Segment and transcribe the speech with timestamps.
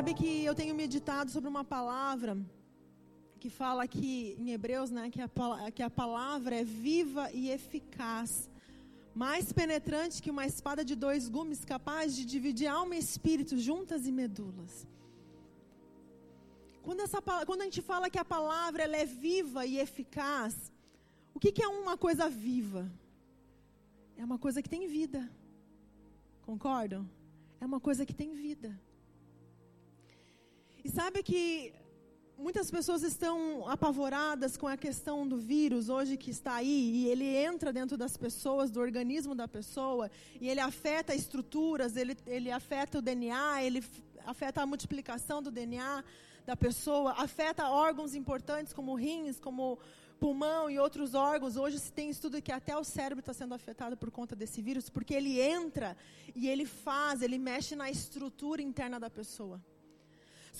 [0.00, 2.34] Sabe que eu tenho meditado sobre uma palavra
[3.38, 5.28] que fala aqui em Hebreus, né, que a,
[5.70, 8.48] que a palavra é viva e eficaz,
[9.14, 14.06] mais penetrante que uma espada de dois gumes, capaz de dividir alma e espírito, juntas
[14.06, 14.86] e medulas.
[16.80, 20.72] Quando, essa, quando a gente fala que a palavra ela é viva e eficaz,
[21.34, 22.90] o que, que é uma coisa viva?
[24.16, 25.30] É uma coisa que tem vida.
[26.40, 27.06] Concordam?
[27.60, 28.80] É uma coisa que tem vida.
[30.82, 31.72] E sabe que
[32.38, 37.26] muitas pessoas estão apavoradas com a questão do vírus hoje que está aí e ele
[37.26, 42.98] entra dentro das pessoas, do organismo da pessoa e ele afeta estruturas, ele, ele afeta
[42.98, 43.84] o DNA, ele
[44.24, 46.02] afeta a multiplicação do DNA
[46.46, 49.78] da pessoa, afeta órgãos importantes como rins, como
[50.18, 51.56] pulmão e outros órgãos.
[51.56, 54.88] Hoje se tem estudo que até o cérebro está sendo afetado por conta desse vírus,
[54.88, 55.94] porque ele entra
[56.34, 59.62] e ele faz, ele mexe na estrutura interna da pessoa.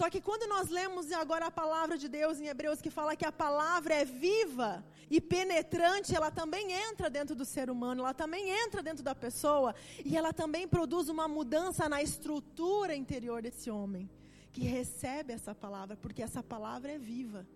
[0.01, 3.27] Só que quando nós lemos agora a palavra de Deus em Hebreus, que fala que
[3.27, 8.49] a palavra é viva e penetrante, ela também entra dentro do ser humano, ela também
[8.49, 14.09] entra dentro da pessoa, e ela também produz uma mudança na estrutura interior desse homem,
[14.55, 17.47] que recebe essa palavra, porque essa palavra é viva.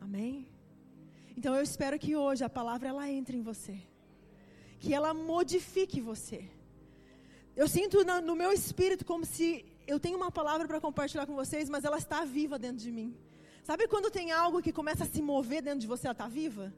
[0.00, 0.46] Amém?
[1.36, 3.76] Então eu espero que hoje a palavra ela entre em você,
[4.78, 6.48] que ela modifique você.
[7.56, 11.68] Eu sinto no meu espírito como se eu tenho uma palavra para compartilhar com vocês,
[11.68, 13.16] mas ela está viva dentro de mim.
[13.62, 16.72] Sabe quando tem algo que começa a se mover dentro de você, ela está viva?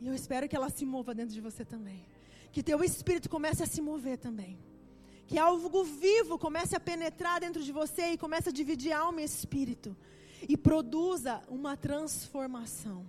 [0.00, 2.04] E eu espero que ela se mova dentro de você também.
[2.52, 4.58] Que teu espírito comece a se mover também.
[5.26, 9.24] Que algo vivo comece a penetrar dentro de você e comece a dividir alma e
[9.24, 9.96] espírito.
[10.48, 13.06] E produza uma transformação.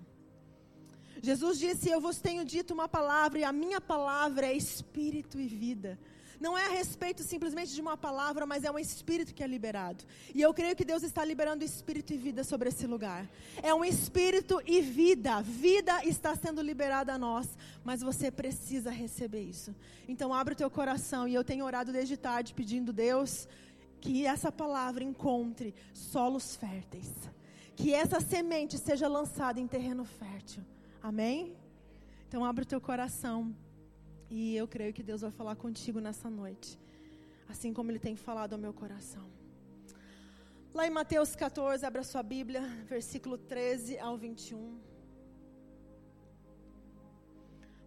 [1.22, 5.48] Jesus disse: Eu vos tenho dito uma palavra, e a minha palavra é espírito e
[5.48, 6.00] vida.
[6.40, 10.04] Não é a respeito simplesmente de uma palavra, mas é um espírito que é liberado.
[10.34, 13.28] E eu creio que Deus está liberando espírito e vida sobre esse lugar.
[13.64, 15.42] É um espírito e vida.
[15.42, 17.48] Vida está sendo liberada a nós,
[17.84, 19.74] mas você precisa receber isso.
[20.08, 23.48] Então abre o teu coração e eu tenho orado desde tarde pedindo Deus
[24.00, 27.12] que essa palavra encontre solos férteis.
[27.76, 30.64] Que essa semente seja lançada em terreno fértil.
[31.02, 31.56] Amém?
[32.28, 33.56] Então abre o teu coração.
[34.30, 36.78] E eu creio que Deus vai falar contigo nessa noite,
[37.48, 39.26] assim como Ele tem falado ao meu coração.
[40.74, 44.80] Lá em Mateus 14, abra sua Bíblia, versículo 13 ao 21.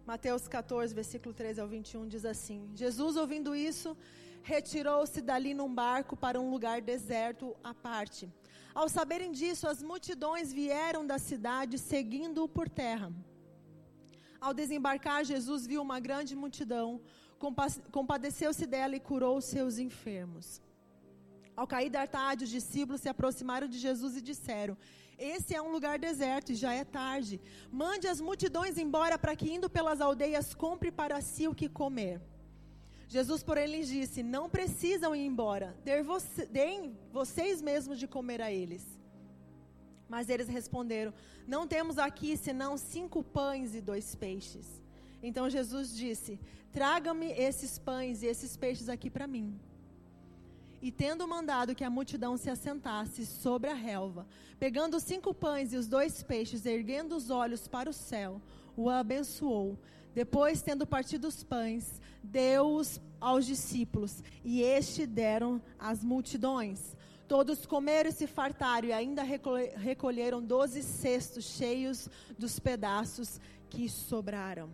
[0.05, 3.95] Mateus 14, versículo 13 ao 21 diz assim: Jesus, ouvindo isso,
[4.41, 8.27] retirou-se dali num barco para um lugar deserto à parte.
[8.73, 13.11] Ao saberem disso, as multidões vieram da cidade seguindo-o por terra.
[14.41, 16.99] Ao desembarcar, Jesus viu uma grande multidão,
[17.91, 20.59] compadeceu-se dela e curou os seus enfermos.
[21.55, 24.75] Ao cair da tarde, os discípulos se aproximaram de Jesus e disseram:
[25.15, 27.39] Esse é um lugar deserto e já é tarde.
[27.71, 32.19] Mande as multidões embora para que, indo pelas aldeias, compre para si o que comer.
[33.07, 35.77] Jesus, porém, lhes disse: Não precisam ir embora,
[36.49, 39.00] deem vocês mesmos de comer a eles.
[40.11, 41.13] Mas eles responderam:
[41.47, 44.67] Não temos aqui senão cinco pães e dois peixes.
[45.23, 46.37] Então Jesus disse:
[46.73, 49.57] Traga-me esses pães e esses peixes aqui para mim.
[50.81, 54.27] E tendo mandado que a multidão se assentasse sobre a relva,
[54.59, 58.41] pegando os cinco pães e os dois peixes, erguendo os olhos para o céu,
[58.75, 59.79] o abençoou.
[60.13, 66.97] Depois, tendo partido os pães, deu-os aos discípulos, e este deram às multidões.
[67.31, 74.69] Todos comeram e se fartaram e ainda recolheram doze cestos cheios dos pedaços que sobraram.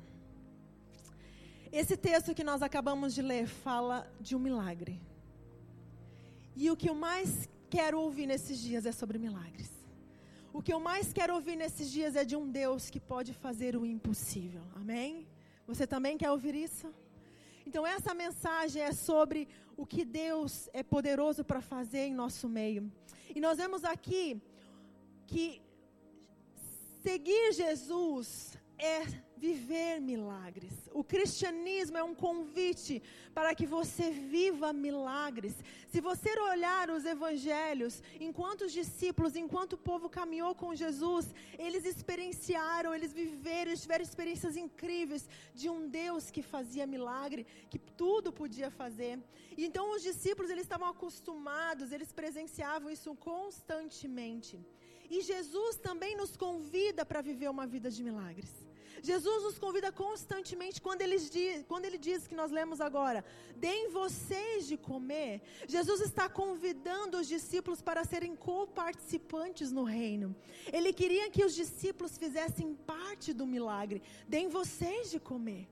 [1.71, 4.99] Esse texto que nós acabamos de ler fala de um milagre.
[6.55, 9.69] E o que eu mais quero ouvir nesses dias é sobre milagres.
[10.51, 13.77] O que eu mais quero ouvir nesses dias é de um Deus que pode fazer
[13.77, 14.63] o impossível.
[14.75, 15.27] Amém?
[15.67, 16.91] Você também quer ouvir isso?
[17.67, 22.89] Então, essa mensagem é sobre o que Deus é poderoso para fazer em nosso meio.
[23.35, 24.41] E nós vemos aqui
[25.25, 25.61] que
[27.03, 30.73] seguir Jesus é viver milagres.
[30.91, 33.01] O cristianismo é um convite
[33.33, 35.55] para que você viva milagres.
[35.91, 41.85] Se você olhar os evangelhos, enquanto os discípulos, enquanto o povo caminhou com Jesus, eles
[41.85, 48.31] experienciaram, eles viveram, eles tiveram experiências incríveis de um Deus que fazia milagre, que tudo
[48.31, 49.19] podia fazer.
[49.55, 54.59] E então os discípulos, eles estavam acostumados, eles presenciavam isso constantemente.
[55.09, 58.66] E Jesus também nos convida para viver uma vida de milagres.
[59.01, 63.23] Jesus nos convida constantemente quando ele, diz, quando ele diz que nós lemos agora:
[63.55, 65.41] deem vocês de comer.
[65.67, 70.35] Jesus está convidando os discípulos para serem coparticipantes no reino.
[70.71, 74.01] Ele queria que os discípulos fizessem parte do milagre.
[74.27, 75.67] Deem vocês de comer.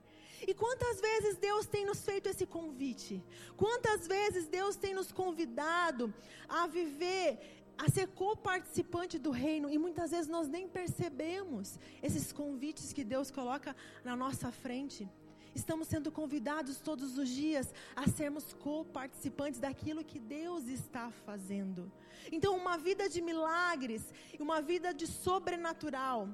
[0.47, 3.23] E quantas vezes Deus tem nos feito esse convite?
[3.55, 6.13] Quantas vezes Deus tem nos convidado
[6.47, 12.93] a viver a ser co-participante do reino e muitas vezes nós nem percebemos esses convites
[12.93, 15.09] que Deus coloca na nossa frente.
[15.53, 21.89] Estamos sendo convidados todos os dias a sermos co-participantes daquilo que Deus está fazendo.
[22.29, 26.27] Então, uma vida de milagres, uma vida de sobrenatural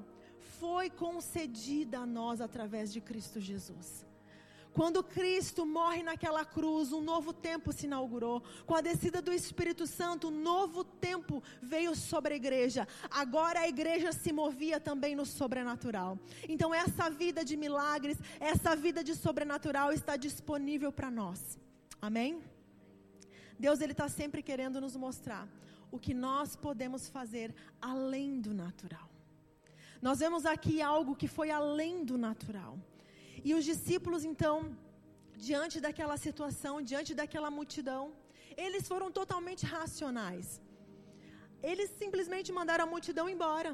[0.58, 4.04] foi concedida a nós através de Cristo Jesus.
[4.72, 8.42] Quando Cristo morre naquela cruz, um novo tempo se inaugurou.
[8.64, 12.88] Com a descida do Espírito Santo, um novo tempo veio sobre a igreja.
[13.10, 16.18] Agora a igreja se movia também no sobrenatural.
[16.48, 21.58] Então, essa vida de milagres, essa vida de sobrenatural está disponível para nós.
[22.00, 22.42] Amém?
[23.58, 25.46] Deus ele está sempre querendo nos mostrar
[25.90, 29.08] o que nós podemos fazer além do natural.
[30.00, 32.76] Nós vemos aqui algo que foi além do natural.
[33.44, 34.76] E os discípulos, então,
[35.48, 38.02] diante daquela situação, diante daquela multidão,
[38.64, 40.60] eles foram totalmente racionais.
[41.70, 43.72] Eles simplesmente mandaram a multidão embora.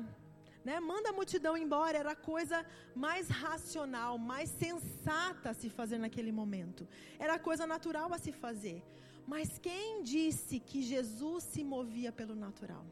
[0.64, 0.78] Né?
[0.80, 2.58] Manda a multidão embora, era a coisa
[2.94, 6.86] mais racional, mais sensata a se fazer naquele momento.
[7.18, 8.82] Era a coisa natural a se fazer.
[9.26, 12.84] Mas quem disse que Jesus se movia pelo natural?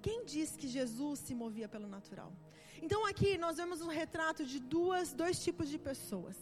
[0.00, 2.32] Quem disse que Jesus se movia pelo natural?
[2.82, 6.36] Então aqui nós vemos um retrato de duas, dois tipos de pessoas.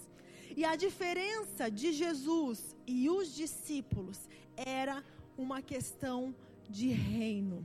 [0.56, 4.18] E a diferença de Jesus e os discípulos
[4.56, 5.04] era
[5.36, 6.34] uma questão
[6.68, 7.64] de reino.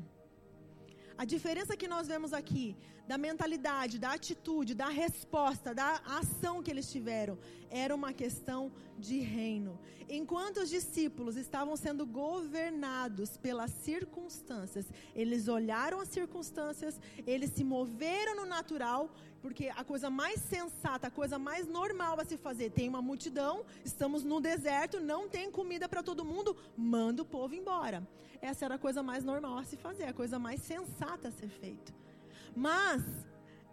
[1.23, 2.75] A diferença que nós vemos aqui
[3.07, 7.37] da mentalidade, da atitude, da resposta, da ação que eles tiveram,
[7.69, 9.79] era uma questão de reino.
[10.09, 14.85] Enquanto os discípulos estavam sendo governados pelas circunstâncias,
[15.15, 19.09] eles olharam as circunstâncias, eles se moveram no natural,
[19.43, 23.65] porque a coisa mais sensata, a coisa mais normal a se fazer, tem uma multidão,
[23.83, 28.07] estamos no deserto, não tem comida para todo mundo, manda o povo embora.
[28.41, 31.49] Essa era a coisa mais normal a se fazer, a coisa mais sensata a ser
[31.49, 31.93] feita.
[32.55, 33.03] Mas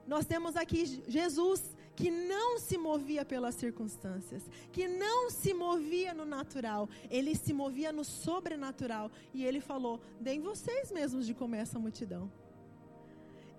[0.08, 6.24] nós temos aqui Jesus que não se movia pelas circunstâncias, que não se movia no
[6.24, 9.08] natural, ele se movia no sobrenatural.
[9.32, 12.28] E ele falou: deem vocês mesmos de comer essa multidão.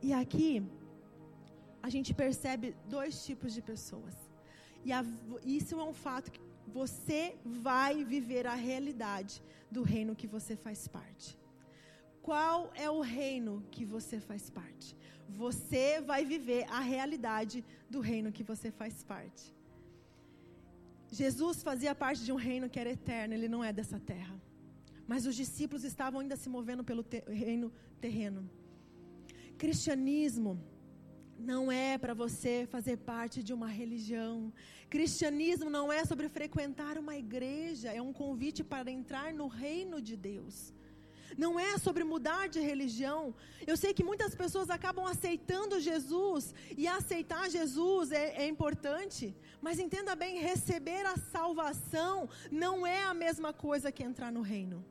[0.01, 0.61] E aqui,
[1.81, 4.15] a gente percebe dois tipos de pessoas.
[4.83, 5.05] E a,
[5.43, 10.87] isso é um fato que você vai viver a realidade do reino que você faz
[10.87, 11.37] parte.
[12.21, 14.95] Qual é o reino que você faz parte?
[15.31, 19.53] você vai viver a realidade do reino que você faz parte.
[21.09, 24.35] Jesus fazia parte de um reino que era eterno, ele não é dessa terra.
[25.07, 28.49] Mas os discípulos estavam ainda se movendo pelo te reino terreno.
[29.57, 30.61] Cristianismo
[31.41, 34.53] não é para você fazer parte de uma religião.
[34.89, 40.15] Cristianismo não é sobre frequentar uma igreja, é um convite para entrar no reino de
[40.15, 40.73] Deus
[41.37, 43.33] não é sobre mudar de religião.
[43.65, 49.79] Eu sei que muitas pessoas acabam aceitando Jesus, e aceitar Jesus é, é, importante, mas
[49.79, 54.85] entenda bem: receber a salvação não é a mesma coisa que entrar no reino.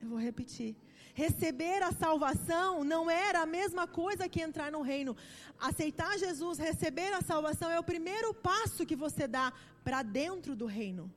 [0.00, 0.76] Eu vou repetir.
[1.14, 5.16] Receber a salvação não era a mesma coisa que entrar no reino.
[5.58, 9.52] Aceitar Jesus, receber a salvação é o primeiro passo que você dá
[9.84, 11.12] para dentro do reino.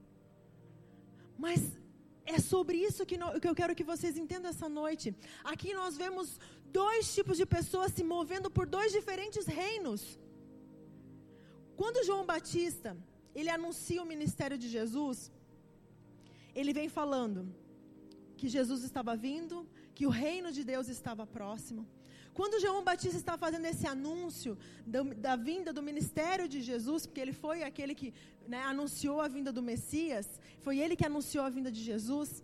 [1.38, 1.62] Mas
[2.26, 5.16] é sobre isso que, no, que eu quero que vocês entendam essa noite.
[5.44, 10.20] Aqui nós vemos dois tipos de pessoas se movendo por dois diferentes reinos.
[11.76, 12.96] Quando João Batista,
[13.36, 15.32] ele anuncia o ministério de Jesus,
[16.56, 17.54] ele vem falando
[18.38, 21.88] que Jesus estava vindo, que o reino de Deus estava próximo.
[22.34, 24.58] Quando João Batista está fazendo esse anúncio
[24.94, 28.12] da, da, vinda do ministério de Jesus, porque ele foi aquele que
[28.48, 30.28] né, anunciou a vinda do Messias,
[30.60, 32.44] foi ele que anunciou a vinda de Jesus.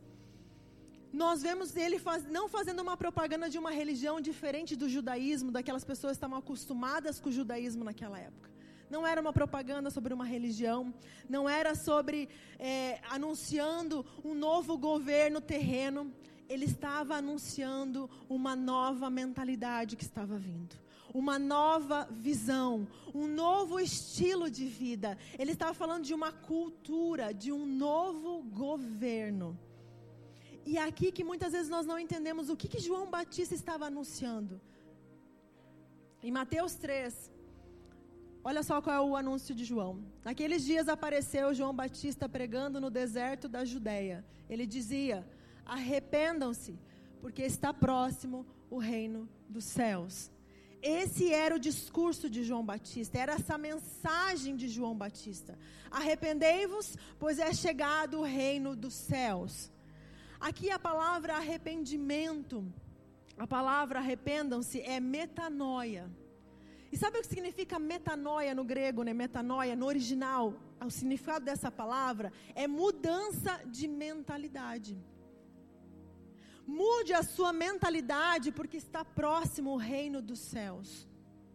[1.11, 5.83] Nós vemos ele faz, não fazendo uma propaganda de uma religião diferente do judaísmo, daquelas
[5.83, 8.47] pessoas que estavam acostumadas com o judaísmo naquela época.
[8.91, 10.93] Não era uma propaganda sobre uma religião,
[11.27, 12.29] não era sobre
[12.59, 16.11] é, anunciando um novo governo terreno,
[16.49, 20.75] ele estava anunciando uma nova mentalidade que estava vindo.
[21.13, 25.17] Uma nova visão, um novo estilo de vida.
[25.37, 29.57] Ele estava falando de uma cultura, de um novo governo.
[30.65, 33.85] E é aqui que muitas vezes nós não entendemos o que, que João Batista estava
[33.87, 34.59] anunciando.
[36.21, 37.31] Em Mateus 3,
[38.41, 40.01] Olha só qual é o anúncio de João.
[40.23, 44.25] Naqueles dias apareceu João Batista pregando no deserto da Judéia.
[44.49, 45.27] Ele dizia:
[45.69, 46.79] Arrependam-se,
[47.21, 50.31] porque está próximo o reino dos céus.
[50.81, 55.57] Esse era o discurso de João Batista, era essa mensagem de João Batista.
[55.91, 59.71] Arrependei-vos, pois é chegado o reino dos céus.
[60.39, 62.65] Aqui a palavra arrependimento,
[63.37, 66.09] a palavra arrependam-se é metanoia.
[66.91, 69.13] E sabe o que significa metanoia no grego, né?
[69.13, 74.97] Metanoia no original, o significado dessa palavra é mudança de mentalidade.
[76.69, 81.07] Mude a sua mentalidade, porque está próximo o reino dos céus.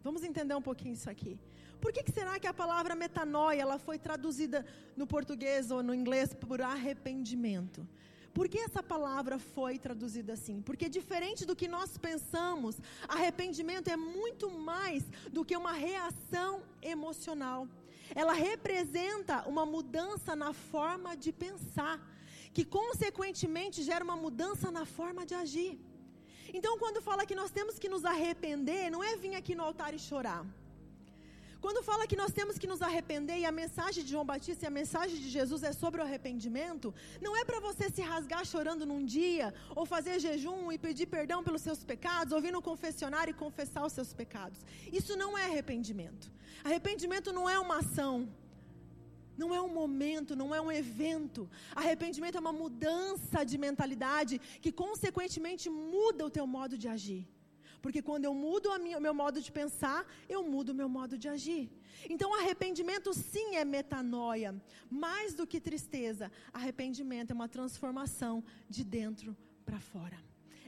[0.03, 1.39] Vamos entender um pouquinho isso aqui.
[1.79, 5.95] Por que, que será que a palavra metanoia ela foi traduzida no português ou no
[5.95, 7.87] inglês por arrependimento?
[8.33, 10.61] Por que essa palavra foi traduzida assim?
[10.61, 12.75] Porque diferente do que nós pensamos,
[13.07, 17.69] arrependimento é muito mais do que uma reação emocional.
[18.13, 21.95] Ela representa uma mudança na forma de pensar
[22.55, 25.73] que consequentemente gera uma mudança na forma de agir.
[26.57, 29.93] Então, quando fala que nós temos que nos arrepender, não é vir aqui no altar
[29.97, 30.43] e chorar.
[31.65, 34.69] Quando fala que nós temos que nos arrepender, e a mensagem de João Batista e
[34.69, 36.93] a mensagem de Jesus é sobre o arrependimento,
[37.25, 41.43] não é para você se rasgar chorando num dia, ou fazer jejum e pedir perdão
[41.43, 44.59] pelos seus pecados, ou vir no confessionário e confessar os seus pecados.
[44.99, 46.31] Isso não é arrependimento.
[46.63, 48.29] Arrependimento não é uma ação.
[49.37, 51.49] Não é um momento, não é um evento.
[51.75, 57.23] Arrependimento é uma mudança de mentalidade que, consequentemente, muda o teu modo de agir.
[57.85, 61.27] Porque quando eu mudo o meu modo de pensar, eu mudo o meu modo de
[61.29, 61.69] agir.
[62.09, 64.51] Então, arrependimento sim é metanoia.
[64.89, 70.17] Mais do que tristeza, arrependimento é uma transformação de dentro para fora.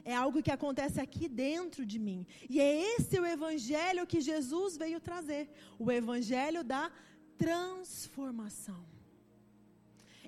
[0.04, 2.26] É algo que acontece aqui dentro de mim.
[2.48, 6.90] E é esse o evangelho que Jesus veio trazer o evangelho da
[7.38, 8.84] transformação.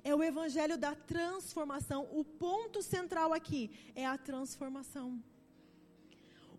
[0.03, 2.07] É o evangelho da transformação.
[2.11, 5.21] O ponto central aqui é a transformação.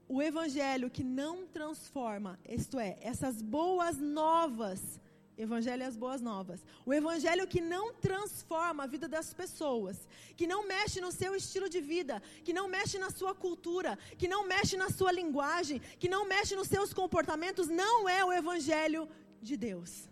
[0.09, 5.01] O evangelho que não transforma, isto é, essas boas novas,
[5.37, 6.65] evangelho é as boas novas.
[6.85, 10.07] O evangelho que não transforma a vida das pessoas,
[10.37, 14.29] que não mexe no seu estilo de vida, que não mexe na sua cultura, que
[14.29, 19.09] não mexe na sua linguagem, que não mexe nos seus comportamentos, não é o evangelho
[19.41, 20.12] de Deus.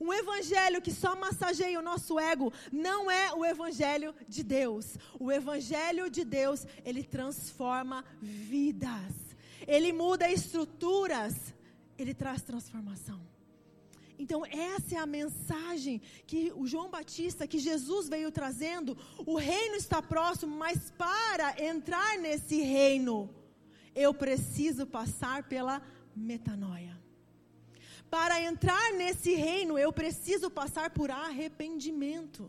[0.00, 4.96] Um evangelho que só massageia o nosso ego não é o evangelho de Deus.
[5.18, 9.14] O evangelho de Deus, ele transforma vidas.
[9.66, 11.54] Ele muda estruturas.
[11.96, 13.20] Ele traz transformação.
[14.18, 18.96] Então, essa é a mensagem que o João Batista, que Jesus veio trazendo.
[19.26, 23.28] O reino está próximo, mas para entrar nesse reino,
[23.94, 25.82] eu preciso passar pela
[26.14, 27.03] metanoia.
[28.16, 32.42] Para entrar nesse reino, eu preciso passar por arrependimento.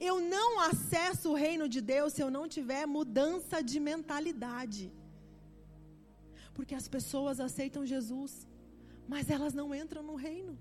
[0.00, 4.92] Eu não acesso o reino de Deus se eu não tiver mudança de mentalidade.
[6.52, 8.44] Porque as pessoas aceitam Jesus,
[9.06, 10.58] mas elas não entram no reino.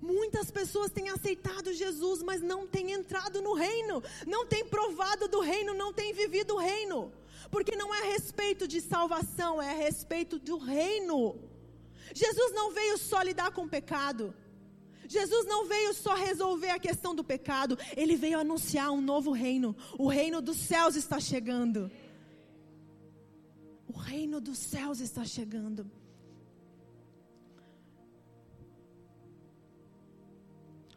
[0.00, 5.40] Muitas pessoas têm aceitado Jesus, mas não têm entrado no reino, não têm provado do
[5.40, 7.12] reino, não têm vivido o reino.
[7.50, 11.51] Porque não é a respeito de salvação, é a respeito do reino.
[12.14, 14.34] Jesus não veio só lidar com o pecado.
[15.08, 19.76] Jesus não veio só resolver a questão do pecado, ele veio anunciar um novo reino.
[19.98, 21.90] O reino dos céus está chegando.
[23.86, 25.90] O reino dos céus está chegando.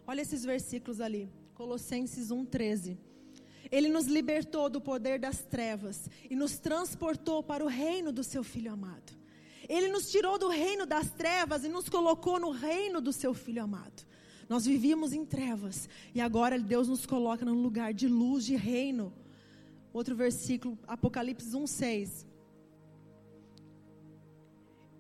[0.08, 2.98] Olha esses versículos ali, Colossenses 1:13.
[3.72, 8.44] Ele nos libertou do poder das trevas e nos transportou para o reino do seu
[8.44, 9.25] filho amado.
[9.68, 13.64] Ele nos tirou do reino das trevas e nos colocou no reino do seu filho
[13.64, 14.06] amado.
[14.48, 19.14] Nós vivíamos em trevas e agora Deus nos coloca num lugar de luz, de reino.
[19.92, 22.26] Outro versículo, Apocalipse 1:6.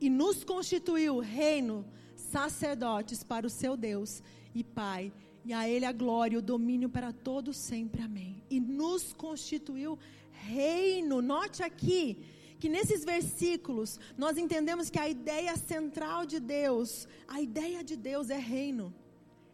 [0.01, 5.91] E nos constituiu reino, sacerdotes para o seu Deus e Pai, e a ele a
[5.91, 8.01] glória e o domínio para todos sempre.
[8.01, 8.43] Amém.
[8.49, 9.97] E nos constituiu
[10.31, 11.21] reino.
[11.21, 12.17] Note aqui,
[12.59, 18.29] que nesses versículos nós entendemos que a ideia central de Deus, a ideia de Deus
[18.29, 18.93] é reino.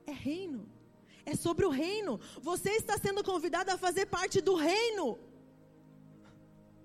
[0.05, 0.69] É reino.
[1.25, 2.19] É sobre o reino.
[2.41, 5.19] Você está sendo convidado a fazer parte do reino.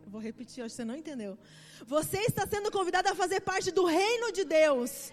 [0.04, 1.38] Eu vou repetir, acho que você não entendeu.
[1.86, 5.12] Você está sendo convidado a fazer parte do reino de Deus.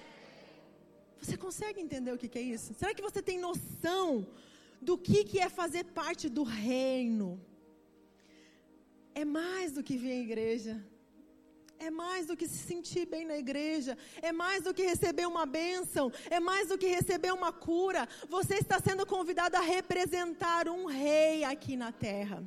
[1.21, 2.73] Você consegue entender o que, que é isso?
[2.73, 4.27] Será que você tem noção
[4.81, 7.39] do que, que é fazer parte do reino?
[9.15, 10.92] É mais do que vir à igreja
[11.83, 15.45] é mais do que se sentir bem na igreja, é mais do que receber uma
[15.45, 18.07] bênção, é mais do que receber uma cura.
[18.29, 22.43] Você está sendo convidado a representar um rei aqui na terra.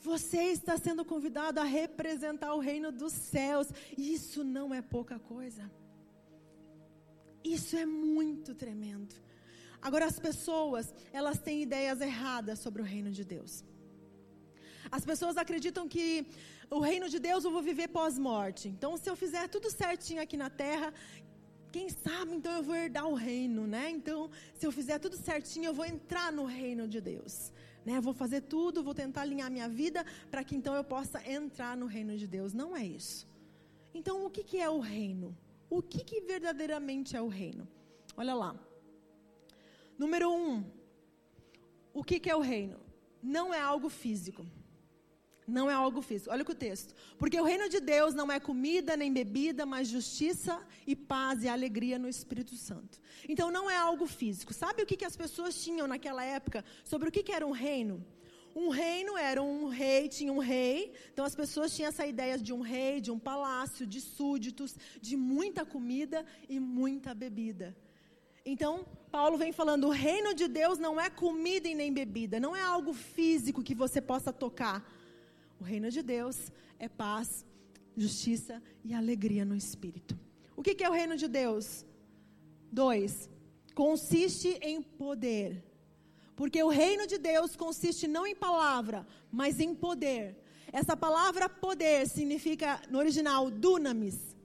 [0.00, 3.68] Você está sendo convidado a representar o reino dos céus.
[3.96, 5.70] Isso não é pouca coisa.
[7.42, 9.14] Isso é muito tremendo.
[9.80, 13.64] Agora as pessoas, elas têm ideias erradas sobre o reino de Deus.
[14.90, 16.26] As pessoas acreditam que
[16.70, 18.68] o reino de Deus eu vou viver pós-morte.
[18.68, 20.92] Então, se eu fizer tudo certinho aqui na terra,
[21.70, 23.90] quem sabe então eu vou herdar o reino, né?
[23.90, 27.52] Então, se eu fizer tudo certinho, eu vou entrar no reino de Deus.
[27.84, 28.00] Né?
[28.00, 31.86] Vou fazer tudo, vou tentar alinhar minha vida para que então eu possa entrar no
[31.86, 32.52] reino de Deus.
[32.52, 33.26] Não é isso.
[33.92, 35.36] Então, o que, que é o reino?
[35.68, 37.66] O que, que verdadeiramente é o reino?
[38.16, 38.54] Olha lá.
[39.98, 40.64] Número um,
[41.92, 42.80] o que, que é o reino?
[43.22, 44.46] Não é algo físico.
[45.46, 46.30] Não é algo físico.
[46.32, 46.94] Olha o texto.
[47.18, 51.48] Porque o reino de Deus não é comida nem bebida, mas justiça e paz e
[51.48, 52.98] alegria no Espírito Santo.
[53.28, 54.54] Então não é algo físico.
[54.54, 57.50] Sabe o que, que as pessoas tinham naquela época sobre o que, que era um
[57.50, 58.04] reino?
[58.56, 60.92] Um reino era um rei, tinha um rei.
[61.12, 65.16] Então as pessoas tinham essa ideia de um rei, de um palácio, de súditos, de
[65.16, 67.76] muita comida e muita bebida.
[68.46, 72.54] Então, Paulo vem falando: o reino de Deus não é comida e nem bebida, não
[72.54, 74.86] é algo físico que você possa tocar
[75.64, 77.42] o reino de Deus é paz,
[77.96, 80.14] justiça e alegria no espírito.
[80.54, 81.86] O que, é o reino de Deus?
[82.70, 83.30] Dois,
[83.74, 85.64] consiste em poder.
[86.36, 90.36] Porque o reino de Deus consiste não em palavra, mas em poder.
[90.70, 94.36] Essa palavra poder significa, no original, dunamis.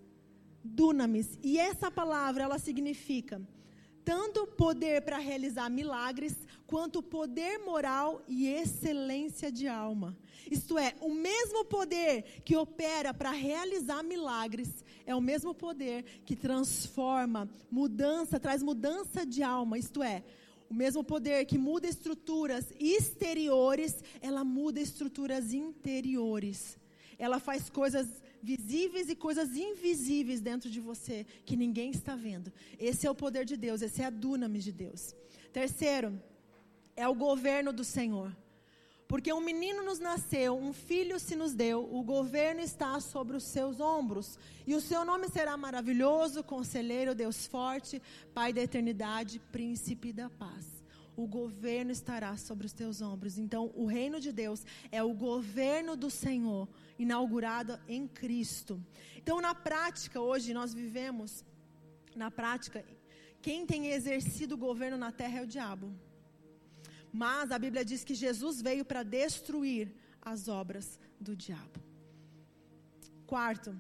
[0.64, 1.38] Dunamis.
[1.44, 3.42] E essa palavra, ela significa
[4.04, 10.16] tanto poder para realizar milagres, quanto poder moral e excelência de alma.
[10.50, 16.36] Isto é, o mesmo poder que opera para realizar milagres é o mesmo poder que
[16.36, 19.78] transforma, mudança, traz mudança de alma.
[19.78, 20.24] Isto é,
[20.70, 26.78] o mesmo poder que muda estruturas exteriores, ela muda estruturas interiores.
[27.18, 28.08] Ela faz coisas
[28.42, 32.52] visíveis e coisas invisíveis dentro de você que ninguém está vendo.
[32.80, 35.16] Esse é o poder de Deus, esse é a dunamis de Deus.
[35.52, 36.22] Terceiro,
[36.96, 38.36] é o governo do Senhor.
[39.08, 43.44] Porque um menino nos nasceu, um filho se nos deu, o governo está sobre os
[43.44, 44.38] seus ombros.
[44.68, 48.00] E o seu nome será maravilhoso, conselheiro, Deus forte,
[48.36, 50.79] Pai da eternidade, príncipe da paz
[51.24, 53.38] o governo estará sobre os teus ombros.
[53.38, 56.66] Então, o reino de Deus é o governo do Senhor,
[56.98, 58.82] inaugurado em Cristo.
[59.18, 61.44] Então, na prática, hoje nós vivemos,
[62.16, 62.86] na prática,
[63.42, 65.94] quem tem exercido o governo na terra é o diabo.
[67.12, 71.80] Mas a Bíblia diz que Jesus veio para destruir as obras do diabo.
[73.28, 73.72] Quarto,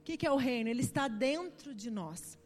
[0.00, 0.68] o que, que é o reino?
[0.68, 2.36] Ele está dentro de nós.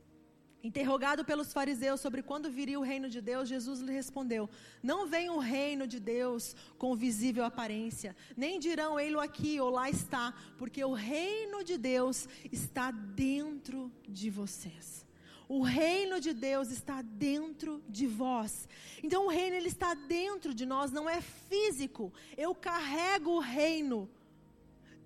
[0.62, 4.48] Interrogado pelos fariseus sobre quando viria o reino de Deus, Jesus lhe respondeu:
[4.82, 9.88] Não vem o reino de Deus com visível aparência, nem dirão ele aqui ou lá
[9.88, 15.06] está, porque o reino de Deus está dentro de vocês.
[15.48, 18.68] O reino de Deus está dentro de vós.
[19.02, 22.12] Então o reino ele está dentro de nós, não é físico.
[22.36, 24.08] Eu carrego o reino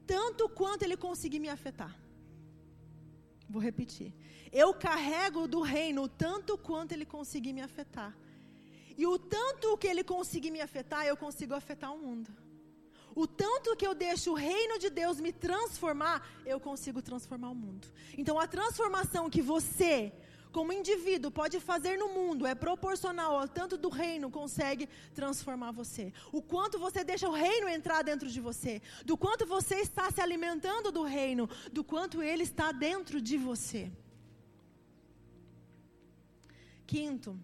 [0.05, 1.97] tanto quanto ele conseguir me afetar.
[3.49, 4.13] Vou repetir
[4.55, 8.17] eu carrego do reino tanto quanto ele conseguir me afetar.
[8.97, 12.31] E o tanto que ele conseguir me afetar, eu consigo afetar o mundo.
[13.17, 17.55] O tanto que eu deixo o reino de Deus me transformar, eu consigo transformar o
[17.55, 17.89] mundo.
[18.17, 20.13] Então a transformação que você,
[20.53, 26.13] como indivíduo, pode fazer no mundo é proporcional ao tanto do reino consegue transformar você.
[26.33, 30.21] O quanto você deixa o reino entrar dentro de você, do quanto você está se
[30.21, 33.91] alimentando do reino, do quanto ele está dentro de você.
[36.87, 37.39] Quinto,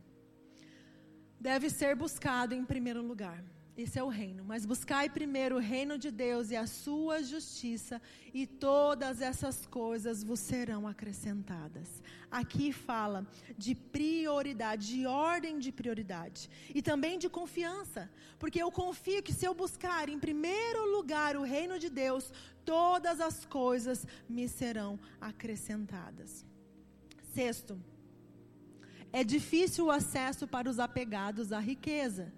[1.39, 3.43] deve ser buscado em primeiro lugar.
[3.77, 4.45] Esse é o reino.
[4.45, 8.01] Mas buscai primeiro o reino de Deus e a sua justiça,
[8.35, 12.03] e todas essas coisas vos serão acrescentadas.
[12.31, 13.27] Aqui fala
[13.57, 19.47] de prioridade, de ordem de prioridade, e também de confiança, porque eu confio que se
[19.47, 22.33] eu buscar em primeiro lugar o reino de Deus,
[22.65, 26.45] todas as coisas me serão acrescentadas.
[27.33, 27.81] Sexto,
[29.13, 32.33] é difícil o acesso para os apegados à riqueza.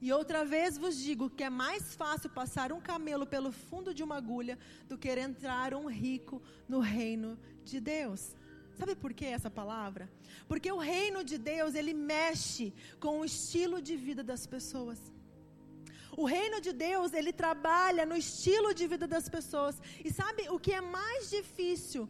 [0.00, 4.02] E outra vez vos digo que é mais fácil passar um camelo pelo fundo de
[4.02, 8.36] uma agulha do que entrar um rico no reino de Deus.
[8.78, 10.08] Sabe por que essa palavra?
[10.46, 15.00] Porque o reino de Deus, ele mexe com o estilo de vida das pessoas.
[16.16, 19.80] O reino de Deus, ele trabalha no estilo de vida das pessoas.
[20.04, 22.08] E sabe o que é mais difícil?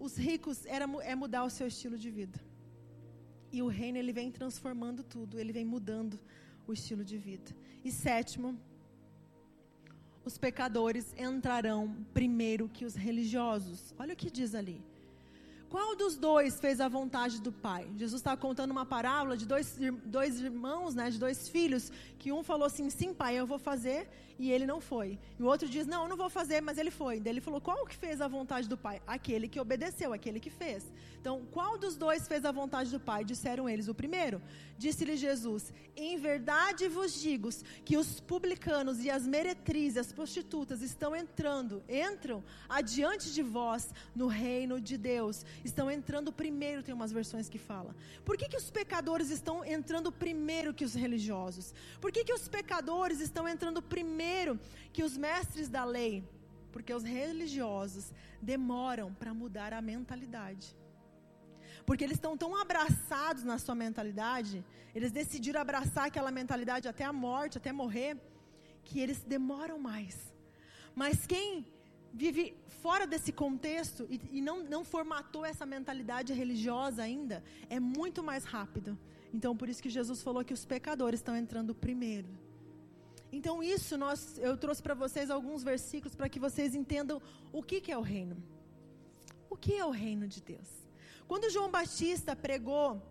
[0.00, 2.47] Os ricos era, é mudar o seu estilo de vida.
[3.52, 6.18] E o reino, ele vem transformando tudo, ele vem mudando
[6.66, 7.50] o estilo de vida.
[7.84, 8.58] E sétimo,
[10.24, 13.94] os pecadores entrarão primeiro que os religiosos.
[13.98, 14.82] Olha o que diz ali.
[15.70, 17.90] Qual dos dois fez a vontade do pai?
[17.96, 22.42] Jesus está contando uma parábola de dois, dois irmãos, né, de dois filhos, que um
[22.42, 25.18] falou assim: sim, pai, eu vou fazer, e ele não foi.
[25.38, 27.18] E o outro diz: não, eu não vou fazer, mas ele foi.
[27.18, 29.02] Daí ele falou: qual que fez a vontade do pai?
[29.06, 30.84] Aquele que obedeceu, aquele que fez.
[31.20, 33.24] Então, qual dos dois fez a vontade do pai?
[33.24, 34.40] Disseram eles: o primeiro.
[34.78, 37.48] Disse-lhe Jesus: Em verdade vos digo
[37.84, 44.28] que os publicanos e as meretrizes, as prostitutas, estão entrando, entram adiante de vós no
[44.28, 45.44] reino de Deus.
[45.64, 47.94] Estão entrando primeiro, tem umas versões que fala.
[48.24, 51.74] Por que, que os pecadores estão entrando primeiro que os religiosos?
[52.00, 54.27] Por que, que os pecadores estão entrando primeiro
[54.92, 56.24] que os mestres da lei?
[56.72, 60.76] Porque os religiosos demoram para mudar a mentalidade.
[61.86, 64.64] Porque eles estão tão abraçados na sua mentalidade,
[64.94, 68.16] eles decidiram abraçar aquela mentalidade até a morte, até morrer,
[68.84, 70.16] que eles demoram mais.
[70.94, 71.66] Mas quem
[72.12, 78.22] vive fora desse contexto e, e não, não formatou essa mentalidade religiosa ainda, é muito
[78.22, 78.98] mais rápido.
[79.32, 82.28] Então, por isso que Jesus falou que os pecadores estão entrando primeiro.
[83.30, 87.20] Então, isso nós, eu trouxe para vocês alguns versículos para que vocês entendam
[87.52, 88.36] o que, que é o reino.
[89.50, 90.68] O que é o reino de Deus?
[91.26, 93.02] Quando João Batista pregou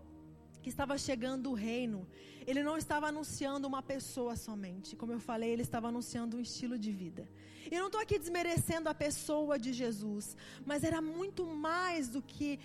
[0.62, 2.06] que estava chegando o reino,
[2.46, 4.96] ele não estava anunciando uma pessoa somente.
[4.96, 7.28] Como eu falei, ele estava anunciando um estilo de vida.
[7.70, 12.58] Eu não estou aqui desmerecendo a pessoa de Jesus, mas era muito mais do que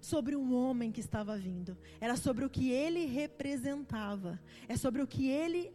[0.00, 1.78] sobre um homem que estava vindo.
[2.00, 4.40] Era sobre o que ele representava.
[4.68, 5.72] É sobre o que ele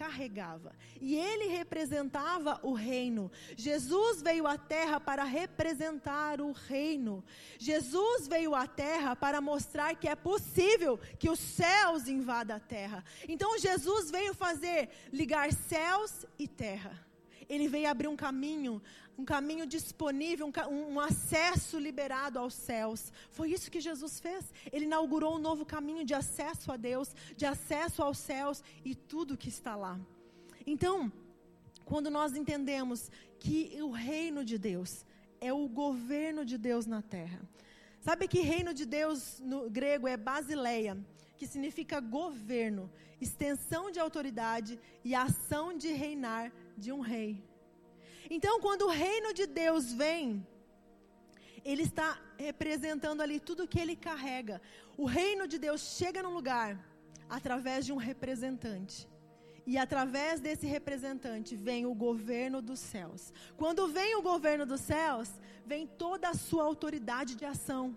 [0.00, 0.72] carregava.
[0.98, 3.30] E ele representava o reino.
[3.54, 7.22] Jesus veio à terra para representar o reino.
[7.58, 13.04] Jesus veio à terra para mostrar que é possível que os céus invadam a terra.
[13.28, 17.09] Então Jesus veio fazer ligar céus e terra.
[17.50, 18.80] Ele veio abrir um caminho
[19.20, 23.12] um caminho disponível, um, um, acesso liberado aos céus.
[23.30, 24.42] Foi isso que Jesus fez.
[24.72, 29.36] Ele inaugurou um novo caminho de acesso a Deus, de acesso aos céus e tudo
[29.36, 30.00] que está lá.
[30.66, 31.12] Então,
[31.84, 35.04] quando nós entendemos que o reino de Deus
[35.40, 37.40] é o governo de Deus na terra.
[38.00, 40.96] Sabe que reino de Deus no grego é basileia,
[41.36, 46.50] que significa governo, extensão de autoridade e ação de reinar
[46.84, 47.30] de um rei.
[48.36, 50.24] Então, quando o reino de Deus vem,
[51.70, 54.60] ele está representando ali tudo que ele carrega.
[54.96, 56.70] O reino de Deus chega no lugar
[57.28, 59.08] através de um representante.
[59.66, 63.32] E através desse representante vem o governo dos céus.
[63.56, 65.28] Quando vem o governo dos céus,
[65.64, 67.96] vem toda a sua autoridade de ação.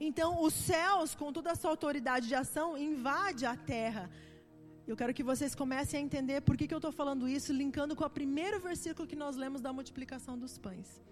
[0.00, 4.10] Então, os céus, com toda a sua autoridade de ação, invade a terra
[4.90, 7.94] eu quero que vocês comecem a entender por que, que eu estou falando isso, linkando
[7.94, 11.02] com o primeiro versículo que nós lemos da multiplicação dos pães.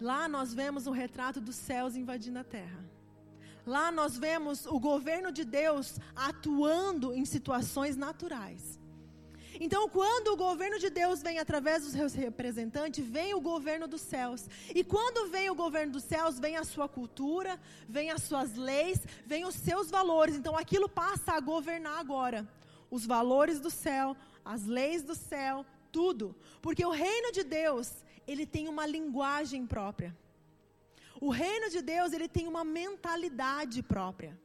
[0.00, 2.82] Lá nós vemos um retrato dos céus invadindo a terra.
[3.66, 8.79] Lá nós vemos o governo de Deus atuando em situações naturais.
[9.62, 14.00] Então, quando o governo de Deus vem através dos seus representantes, vem o governo dos
[14.00, 14.48] céus.
[14.74, 19.00] E quando vem o governo dos céus, vem a sua cultura, vem as suas leis,
[19.26, 20.34] vem os seus valores.
[20.34, 22.48] Então, aquilo passa a governar agora.
[22.90, 26.34] Os valores do céu, as leis do céu, tudo.
[26.62, 27.92] Porque o reino de Deus,
[28.26, 30.16] ele tem uma linguagem própria.
[31.20, 34.40] O reino de Deus, ele tem uma mentalidade própria.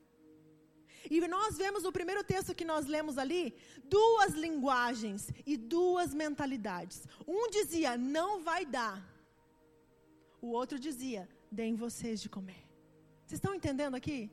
[1.10, 7.08] E nós vemos no primeiro texto que nós lemos ali, duas linguagens e duas mentalidades.
[7.28, 9.04] Um dizia, não vai dar.
[10.42, 12.64] O outro dizia, deem vocês de comer.
[13.26, 14.30] Vocês estão entendendo aqui?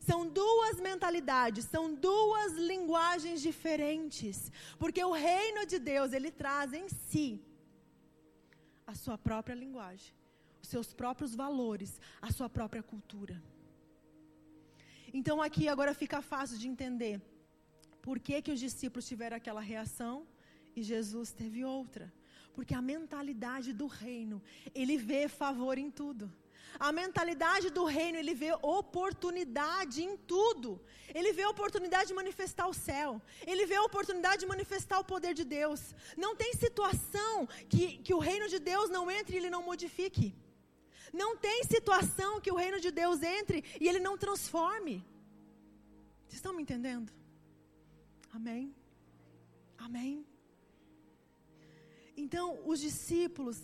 [0.00, 4.50] São duas mentalidades, são duas linguagens diferentes.
[4.78, 7.40] Porque o reino de Deus, ele traz em si
[8.84, 10.12] a sua própria linguagem,
[10.60, 13.40] os seus próprios valores, a sua própria cultura.
[15.12, 17.20] Então aqui agora fica fácil de entender
[18.00, 20.26] por que, que os discípulos tiveram aquela reação
[20.74, 22.12] e Jesus teve outra.
[22.54, 24.42] Porque a mentalidade do reino,
[24.74, 26.30] ele vê favor em tudo.
[26.78, 30.80] A mentalidade do reino, ele vê oportunidade em tudo.
[31.14, 33.20] Ele vê oportunidade de manifestar o céu.
[33.46, 35.94] Ele vê oportunidade de manifestar o poder de Deus.
[36.16, 40.34] Não tem situação que, que o reino de Deus não entre e ele não modifique.
[41.12, 44.96] Não tem situação que o reino de Deus entre e ele não transforme.
[46.22, 47.12] Vocês estão me entendendo?
[48.38, 48.74] Amém?
[49.76, 50.24] Amém?
[52.16, 53.58] Então, os discípulos,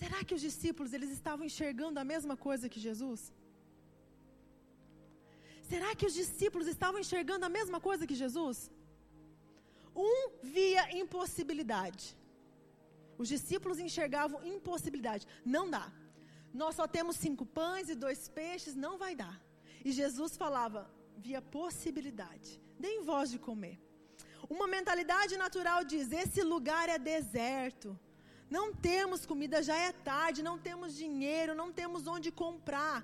[0.00, 3.32] será que os discípulos eles estavam enxergando a mesma coisa que Jesus?
[5.70, 8.58] Será que os discípulos estavam enxergando a mesma coisa que Jesus?
[9.94, 12.04] Um via impossibilidade.
[13.16, 15.26] Os discípulos enxergavam impossibilidade.
[15.44, 15.86] Não dá.
[16.52, 19.40] Nós só temos cinco pães e dois peixes, não vai dar.
[19.84, 22.60] E Jesus falava via possibilidade.
[22.78, 23.78] Deem voz de comer.
[24.48, 27.98] Uma mentalidade natural diz: esse lugar é deserto.
[28.56, 32.98] Não temos comida, já é tarde, não temos dinheiro, não temos onde comprar.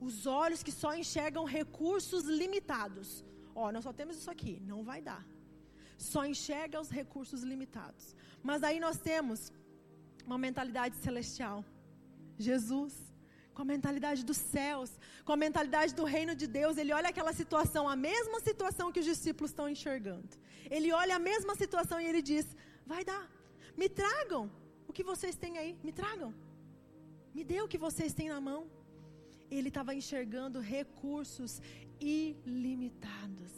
[0.00, 3.24] Os olhos que só enxergam recursos limitados.
[3.54, 5.26] Ó, oh, nós só temos isso aqui, não vai dar.
[5.98, 8.14] Só enxerga os recursos limitados.
[8.42, 9.50] Mas aí nós temos
[10.24, 11.64] uma mentalidade celestial.
[12.38, 12.94] Jesus,
[13.54, 14.90] com a mentalidade dos céus,
[15.24, 19.00] com a mentalidade do reino de Deus, ele olha aquela situação, a mesma situação que
[19.00, 20.28] os discípulos estão enxergando.
[20.70, 22.46] Ele olha a mesma situação e ele diz:
[22.86, 23.30] Vai dar,
[23.76, 24.50] me tragam
[24.86, 26.34] o que vocês têm aí, me tragam,
[27.34, 28.66] me dê o que vocês têm na mão.
[29.50, 31.62] Ele estava enxergando recursos
[32.00, 33.52] ilimitados.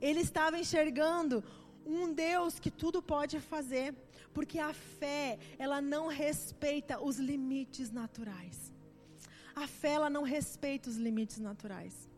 [0.00, 1.42] Ele estava enxergando
[1.86, 3.94] um Deus que tudo pode fazer,
[4.32, 8.72] porque a fé, ela não respeita os limites naturais.
[9.54, 12.08] A fé, ela não respeita os limites naturais.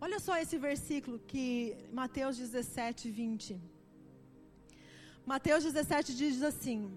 [0.00, 3.60] Olha só esse versículo que Mateus 17, 20.
[5.26, 6.90] Mateus 17 diz assim: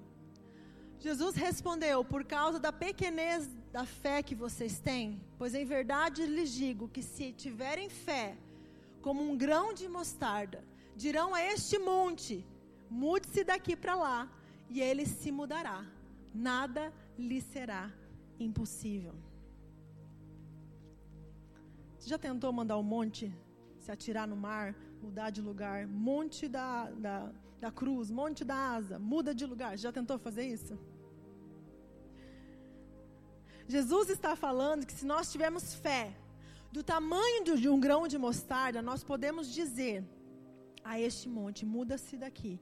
[1.00, 6.52] Jesus respondeu: Por causa da pequenez da fé que vocês têm, pois em verdade lhes
[6.54, 8.38] digo que se tiverem fé
[9.02, 10.64] como um grão de mostarda,
[10.96, 12.46] dirão a este monte:
[12.90, 14.32] mude-se daqui para lá,
[14.70, 15.86] e ele se mudará.
[16.34, 17.92] Nada lhe será
[18.40, 19.16] impossível.
[21.98, 23.34] Você já tentou mandar um monte
[23.78, 25.88] se atirar no mar, mudar de lugar?
[25.88, 29.78] Monte da, da, da cruz, monte da asa, muda de lugar.
[29.78, 30.78] Já tentou fazer isso?
[33.68, 36.14] Jesus está falando que se nós tivermos fé
[36.72, 40.04] do tamanho de um grão de mostarda, nós podemos dizer
[40.84, 42.60] a este monte: muda-se daqui,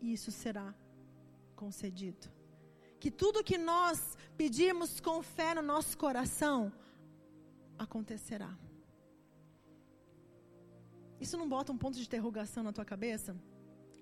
[0.00, 0.74] e isso será
[1.56, 2.28] concedido.
[3.00, 6.72] Que tudo que nós pedirmos com fé no nosso coração
[7.78, 8.50] acontecerá.
[11.20, 13.36] Isso não bota um ponto de interrogação na tua cabeça?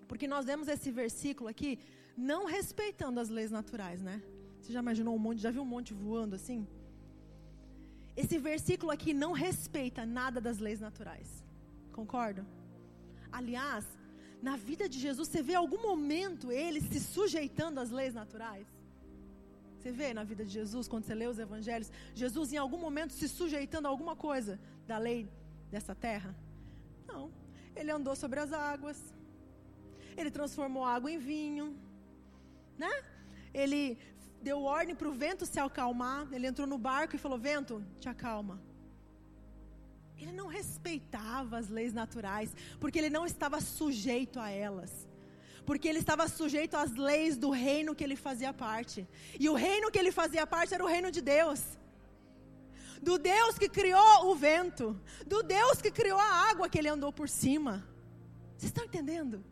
[0.09, 1.79] Porque nós vemos esse versículo aqui
[2.17, 4.23] não respeitando as leis naturais, né?
[4.61, 6.67] Você já imaginou um monte, já viu um monte voando assim?
[8.17, 11.45] Esse versículo aqui não respeita nada das leis naturais.
[11.93, 12.45] Concordo?
[13.33, 13.85] Aliás,
[14.43, 18.67] na vida de Jesus, você vê algum momento ele se sujeitando às leis naturais?
[19.79, 23.13] Você vê na vida de Jesus, quando você lê os evangelhos, Jesus em algum momento
[23.13, 25.29] se sujeitando a alguma coisa da lei
[25.71, 26.35] dessa terra?
[27.07, 27.31] Não.
[27.75, 28.99] Ele andou sobre as águas.
[30.17, 31.77] Ele transformou água em vinho.
[32.77, 32.91] Né?
[33.55, 33.99] Ele
[34.43, 36.29] deu ordem para o vento se acalmar.
[36.33, 38.61] Ele entrou no barco e falou: Vento, te acalma.
[40.21, 45.09] Ele não respeitava as leis naturais, porque ele não estava sujeito a elas.
[45.65, 49.07] Porque ele estava sujeito às leis do reino que ele fazia parte.
[49.39, 51.63] E o reino que ele fazia parte era o reino de Deus.
[53.01, 55.01] Do Deus que criou o vento.
[55.27, 57.87] Do Deus que criou a água que ele andou por cima.
[58.57, 59.43] Vocês estão entendendo?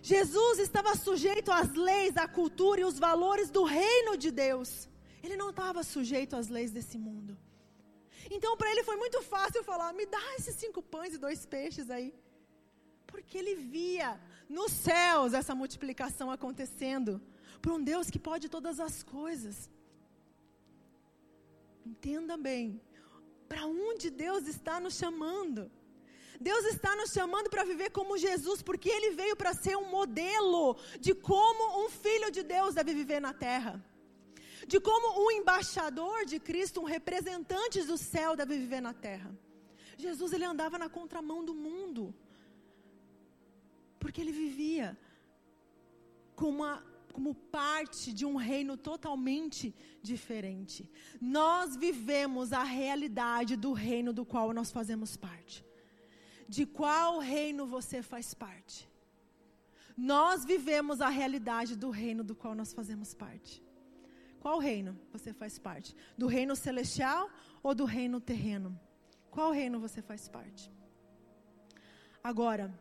[0.00, 4.88] Jesus estava sujeito às leis, à cultura e os valores do reino de Deus.
[5.22, 7.36] Ele não estava sujeito às leis desse mundo.
[8.30, 11.90] Então, para ele foi muito fácil falar: me dá esses cinco pães e dois peixes
[11.90, 12.14] aí.
[13.06, 17.20] Porque ele via nos céus essa multiplicação acontecendo.
[17.62, 19.70] Para um Deus que pode todas as coisas.
[21.84, 22.80] Entenda bem.
[23.48, 25.70] Para onde Deus está nos chamando?
[26.40, 30.76] Deus está nos chamando para viver como Jesus, porque Ele veio para ser um modelo
[31.00, 33.82] de como um filho de Deus deve viver na terra.
[34.66, 39.30] De como um embaixador de Cristo, um representante do céu deve viver na terra.
[39.96, 42.14] Jesus ele andava na contramão do mundo.
[44.00, 44.98] Porque ele vivia
[46.34, 50.90] como, uma, como parte de um reino totalmente diferente.
[51.20, 55.64] Nós vivemos a realidade do reino do qual nós fazemos parte
[56.48, 58.88] de qual reino você faz parte.
[59.96, 63.62] Nós vivemos a realidade do reino do qual nós fazemos parte.
[64.46, 65.92] Qual reino você faz parte?
[66.16, 67.28] Do reino celestial
[67.64, 68.78] ou do reino terreno?
[69.28, 70.70] Qual reino você faz parte?
[72.22, 72.72] Agora,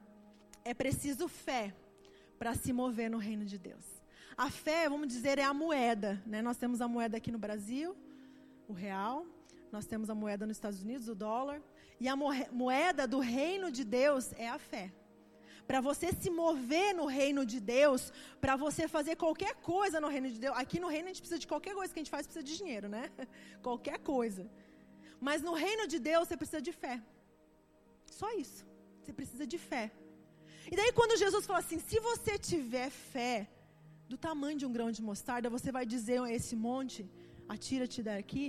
[0.63, 1.75] é preciso fé
[2.37, 3.83] para se mover no reino de Deus.
[4.37, 6.21] A fé, vamos dizer, é a moeda.
[6.27, 6.39] Né?
[6.39, 7.97] Nós temos a moeda aqui no Brasil,
[8.67, 9.25] o real.
[9.71, 11.63] Nós temos a moeda nos Estados Unidos, o dólar.
[11.99, 14.93] E a moeda do reino de Deus é a fé.
[15.67, 18.01] Para você se mover no reino de Deus,
[18.43, 20.55] para você fazer qualquer coisa no reino de Deus.
[20.63, 22.55] Aqui no reino a gente precisa de qualquer coisa que a gente faz, precisa de
[22.61, 23.03] dinheiro, né?
[23.67, 24.43] qualquer coisa.
[25.27, 26.95] Mas no reino de Deus você precisa de fé.
[28.19, 28.63] Só isso.
[29.01, 29.85] Você precisa de fé.
[30.71, 33.35] E daí quando Jesus fala assim: se você tiver fé
[34.11, 37.01] do tamanho de um grão de mostarda, você vai dizer a esse monte:
[37.55, 38.47] atira-te daqui.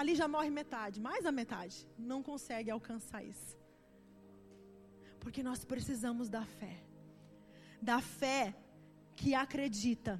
[0.00, 1.76] Ali já morre metade, mais a metade.
[2.10, 3.56] Não consegue alcançar isso.
[5.28, 6.74] Porque nós precisamos da fé.
[7.82, 8.56] Da fé
[9.14, 10.18] que acredita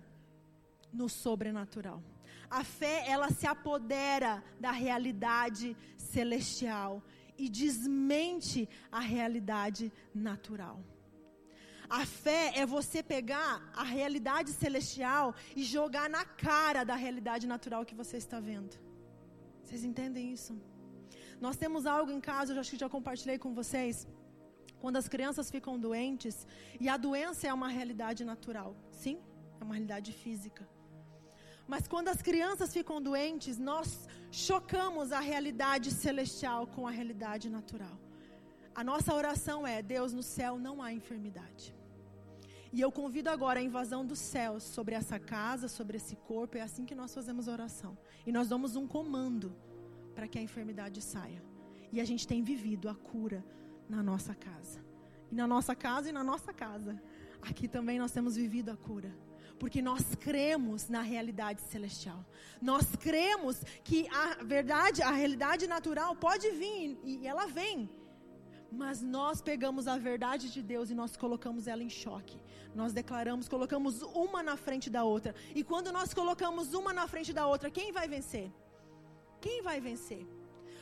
[0.93, 2.03] no sobrenatural.
[2.51, 7.03] A fé, ela se apodera da realidade celestial
[7.39, 10.79] e desmente a realidade natural.
[11.89, 17.87] A fé é você pegar a realidade celestial e jogar na cara da realidade natural
[17.87, 18.77] que você está vendo.
[19.65, 20.55] Vocês entendem isso?
[21.41, 24.07] Nós temos algo em casa, eu acho que já compartilhei com vocês.
[24.81, 26.47] Quando as crianças ficam doentes,
[26.81, 29.19] e a doença é uma realidade natural, sim,
[29.61, 30.69] é uma realidade física.
[31.67, 37.99] Mas quando as crianças ficam doentes, nós chocamos a realidade celestial com a realidade natural.
[38.75, 41.75] A nossa oração é: Deus, no céu não há enfermidade.
[42.73, 46.57] E eu convido agora a invasão dos céus sobre essa casa, sobre esse corpo.
[46.57, 47.97] É assim que nós fazemos a oração.
[48.27, 49.55] E nós damos um comando
[50.15, 51.43] para que a enfermidade saia.
[51.91, 53.45] E a gente tem vivido a cura
[53.89, 54.85] na nossa casa.
[55.31, 57.01] E na nossa casa e na nossa casa.
[57.43, 59.13] Aqui também nós temos vivido a cura.
[59.59, 62.25] Porque nós cremos na realidade celestial.
[62.61, 67.91] Nós cremos que a verdade, a realidade natural pode vir e ela vem.
[68.71, 72.39] Mas nós pegamos a verdade de Deus e nós colocamos ela em choque.
[72.75, 75.35] Nós declaramos, colocamos uma na frente da outra.
[75.55, 78.53] E quando nós colocamos uma na frente da outra, quem vai vencer?
[79.41, 80.27] Quem vai vencer?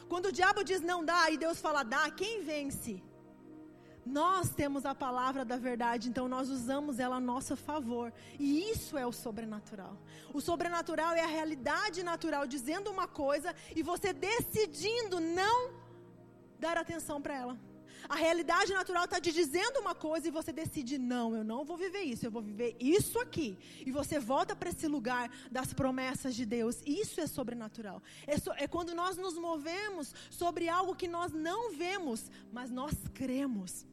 [0.09, 3.03] Quando o diabo diz não dá e Deus fala dá, quem vence?
[4.05, 8.13] Nós temos a palavra da verdade, então nós usamos ela a nosso favor.
[8.39, 9.99] E isso é o sobrenatural.
[10.33, 15.73] O sobrenatural é a realidade natural dizendo uma coisa e você decidindo não
[16.61, 17.59] dar atenção para ela.
[18.09, 21.77] A realidade natural está te dizendo uma coisa e você decide: não, eu não vou
[21.77, 23.59] viver isso, eu vou viver isso aqui.
[23.85, 26.83] E você volta para esse lugar das promessas de Deus.
[26.87, 28.03] Isso é sobrenatural.
[28.27, 32.95] É, so, é quando nós nos movemos sobre algo que nós não vemos, mas nós
[33.13, 33.87] cremos.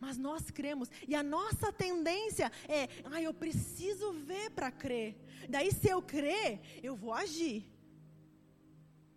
[0.00, 0.88] Mas nós cremos.
[1.08, 5.16] E a nossa tendência é: ah, eu preciso ver para crer.
[5.48, 7.64] Daí, se eu crer, eu vou agir.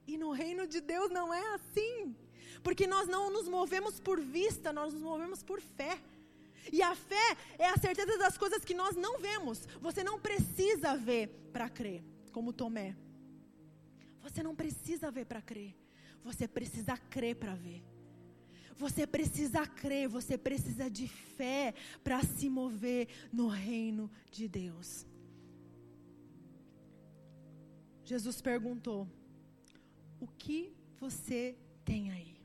[0.07, 2.15] E no reino de Deus não é assim.
[2.63, 6.00] Porque nós não nos movemos por vista, nós nos movemos por fé.
[6.71, 9.67] E a fé é a certeza das coisas que nós não vemos.
[9.80, 12.95] Você não precisa ver para crer, como Tomé.
[14.21, 15.76] Você não precisa ver para crer.
[16.24, 17.84] Você precisa crer para ver.
[18.76, 25.06] Você precisa crer, você precisa de fé para se mover no reino de Deus.
[28.04, 29.08] Jesus perguntou:
[30.19, 32.40] O que você tem aí?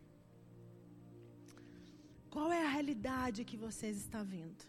[2.36, 4.62] Qual é a realidade que vocês estão vendo?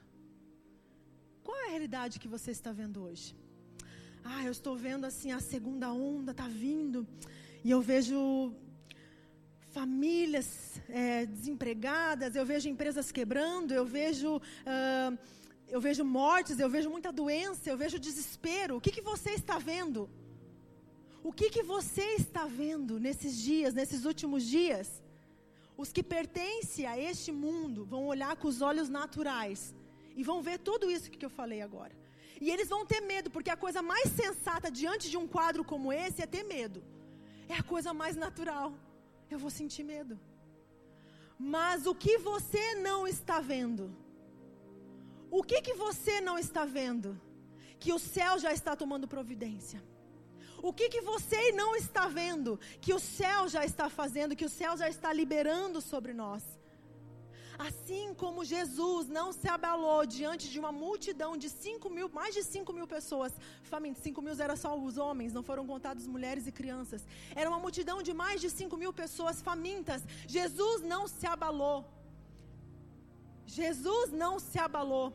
[1.43, 3.35] Qual é a realidade que você está vendo hoje?
[4.23, 7.05] Ah, eu estou vendo assim a segunda onda está vindo
[7.65, 8.53] e eu vejo
[9.73, 10.49] famílias
[10.87, 15.11] é, desempregadas, eu vejo empresas quebrando, eu vejo uh,
[15.67, 18.77] eu vejo mortes, eu vejo muita doença, eu vejo desespero.
[18.77, 20.09] O que, que você está vendo?
[21.21, 24.87] O que, que você está vendo nesses dias, nesses últimos dias?
[25.77, 29.75] Os que pertencem a este mundo vão olhar com os olhos naturais
[30.15, 31.95] e vão ver tudo isso que eu falei agora.
[32.41, 35.93] E eles vão ter medo, porque a coisa mais sensata diante de um quadro como
[35.93, 36.83] esse é ter medo.
[37.47, 38.73] É a coisa mais natural.
[39.29, 40.19] Eu vou sentir medo.
[41.37, 43.95] Mas o que você não está vendo?
[45.29, 47.19] O que que você não está vendo?
[47.79, 49.83] Que o céu já está tomando providência.
[50.61, 54.49] O que, que você não está vendo que o céu já está fazendo, que o
[54.49, 56.43] céu já está liberando sobre nós?
[57.57, 62.43] Assim como Jesus não se abalou diante de uma multidão de 5 mil, mais de
[62.43, 63.33] 5 mil pessoas
[63.63, 67.03] famintas, 5 mil era só os homens, não foram contados mulheres e crianças.
[67.35, 70.03] Era uma multidão de mais de 5 mil pessoas famintas.
[70.27, 71.83] Jesus não se abalou.
[73.47, 75.07] Jesus não se abalou.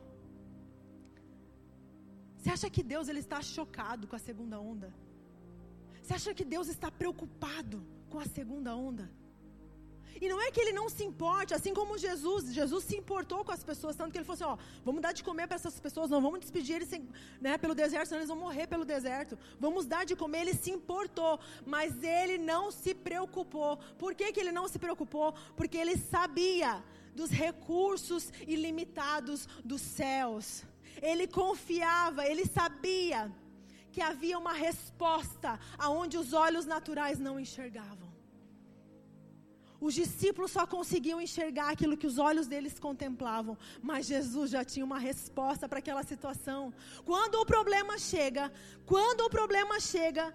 [2.37, 4.93] Você acha que Deus ele está chocado com a segunda onda?
[6.13, 9.11] Você acha que Deus está preocupado com a segunda onda?
[10.21, 12.53] E não é que ele não se importe, assim como Jesus.
[12.53, 15.25] Jesus se importou com as pessoas, tanto que ele falou assim: ó, vamos dar de
[15.25, 17.09] comer para essas pessoas, não vamos despedir eles sem,
[17.41, 19.39] né, pelo deserto, senão eles vão morrer pelo deserto.
[19.59, 20.43] Vamos dar de comer.
[20.43, 23.79] Ele se importou, mas ele não se preocupou.
[23.99, 25.33] Por que, que ele não se preocupou?
[25.57, 26.85] Porque ele sabia
[27.15, 30.63] dos recursos ilimitados dos céus.
[31.01, 33.33] Ele confiava, ele sabia
[33.93, 35.51] que havia uma resposta
[35.87, 38.11] aonde os olhos naturais não enxergavam.
[39.87, 43.55] Os discípulos só conseguiam enxergar aquilo que os olhos deles contemplavam,
[43.89, 46.73] mas Jesus já tinha uma resposta para aquela situação.
[47.05, 48.45] Quando o problema chega,
[48.93, 50.33] quando o problema chega,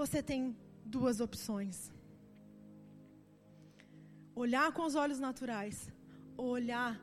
[0.00, 0.54] você tem
[0.84, 1.90] duas opções:
[4.44, 5.90] olhar com os olhos naturais,
[6.36, 7.00] ou olhar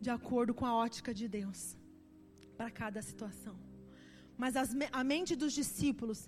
[0.00, 1.76] de acordo com a ótica de Deus
[2.56, 3.67] para cada situação.
[4.42, 4.70] Mas as,
[5.00, 6.18] a mente dos discípulos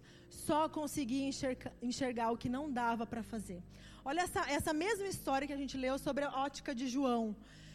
[0.46, 3.60] só conseguia enxergar, enxergar o que não dava para fazer.
[4.04, 7.24] Olha essa, essa mesma história que a gente leu sobre a ótica de João.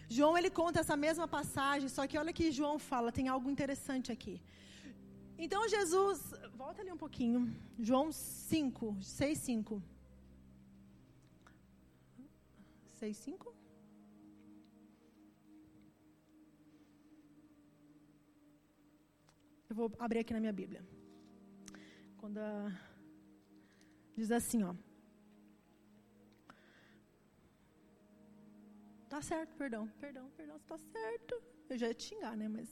[0.10, 4.12] João ele conta essa mesma passagem, só que olha que João fala, tem algo interessante
[4.12, 4.36] aqui.
[5.38, 6.20] Então Jesus,
[6.56, 7.40] volta ali um pouquinho,
[7.80, 9.84] João 5, 6, 5.
[13.00, 13.54] 6, 5?
[19.76, 20.82] Eu vou abrir aqui na minha Bíblia.
[22.18, 22.72] Quando a...
[24.16, 24.74] diz assim, ó.
[29.10, 31.36] Tá certo, perdão, perdão, perdão, está certo.
[31.70, 32.48] Eu já ia te xingar, né?
[32.48, 32.70] Mas.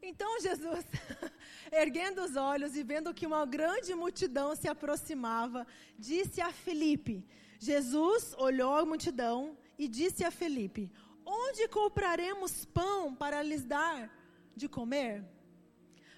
[0.00, 0.84] Então Jesus,
[1.72, 5.66] erguendo os olhos e vendo que uma grande multidão se aproximava,
[5.98, 7.26] disse a Felipe:
[7.58, 10.88] Jesus olhou a multidão e disse a Felipe:
[11.26, 14.08] Onde compraremos pão para lhes dar
[14.54, 15.24] de comer?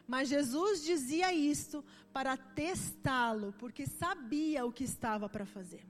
[0.06, 5.84] Mas Jesus dizia isto para testá-lo, porque sabia o que estava para fazer.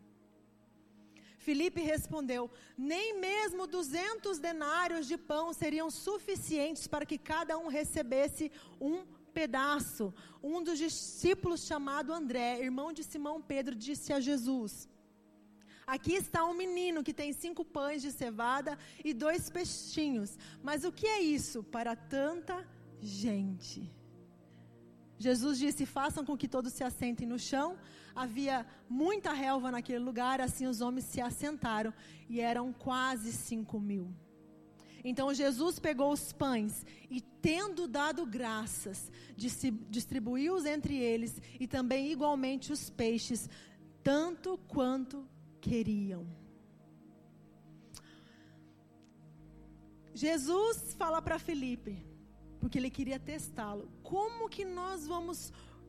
[1.38, 8.50] Filipe respondeu: Nem mesmo duzentos denários de pão seriam suficientes para que cada um recebesse
[8.80, 9.04] um
[9.34, 10.14] pedaço.
[10.42, 14.88] Um dos discípulos, chamado André, irmão de Simão Pedro, disse a Jesus:
[15.86, 20.38] Aqui está um menino que tem cinco pães de cevada e dois peixinhos.
[20.62, 22.66] Mas o que é isso para tanta
[23.00, 23.92] gente?
[25.18, 27.76] Jesus disse: Façam com que todos se assentem no chão.
[28.14, 31.92] Havia muita relva naquele lugar, assim os homens se assentaram,
[32.28, 34.14] e eram quase cinco mil.
[35.04, 42.72] Então Jesus pegou os pães e, tendo dado graças, distribuiu-os entre eles e também igualmente
[42.72, 43.50] os peixes,
[44.02, 45.28] tanto quanto
[45.60, 46.26] queriam.
[50.14, 52.13] Jesus fala para Felipe,
[52.64, 53.86] porque ele queria testá-lo.
[54.02, 55.38] Como que nós vamos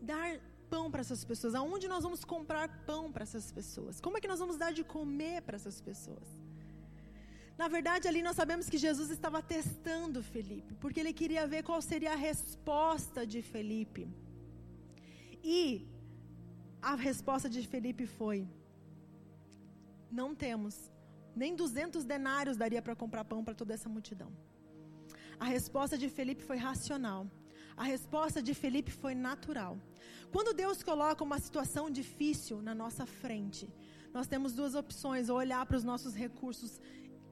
[0.01, 0.29] dar
[0.69, 1.55] pão para essas pessoas?
[1.59, 4.01] Aonde nós vamos comprar pão para essas pessoas?
[4.05, 6.27] Como é que nós vamos dar de comer para essas pessoas?
[7.61, 11.81] Na verdade, ali nós sabemos que Jesus estava testando Felipe, porque ele queria ver qual
[11.81, 14.03] seria a resposta de Felipe.
[15.41, 15.87] E
[16.81, 18.45] a resposta de Felipe foi:
[20.11, 20.75] Não temos,
[21.33, 24.33] nem 200 denários daria para comprar pão para toda essa multidão.
[25.39, 27.29] A resposta de Felipe foi racional.
[27.77, 29.77] A resposta de Felipe foi natural.
[30.31, 33.67] Quando Deus coloca uma situação difícil na nossa frente,
[34.13, 36.79] nós temos duas opções: ou olhar para os nossos recursos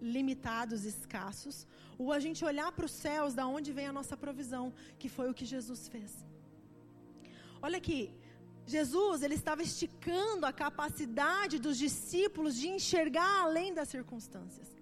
[0.01, 1.65] limitados, escassos,
[1.97, 5.29] ou a gente olhar para os céus, da onde vem a nossa provisão, que foi
[5.29, 6.25] o que Jesus fez.
[7.61, 8.13] Olha aqui,
[8.65, 14.72] Jesus ele estava esticando a capacidade dos discípulos de enxergar além das circunstâncias.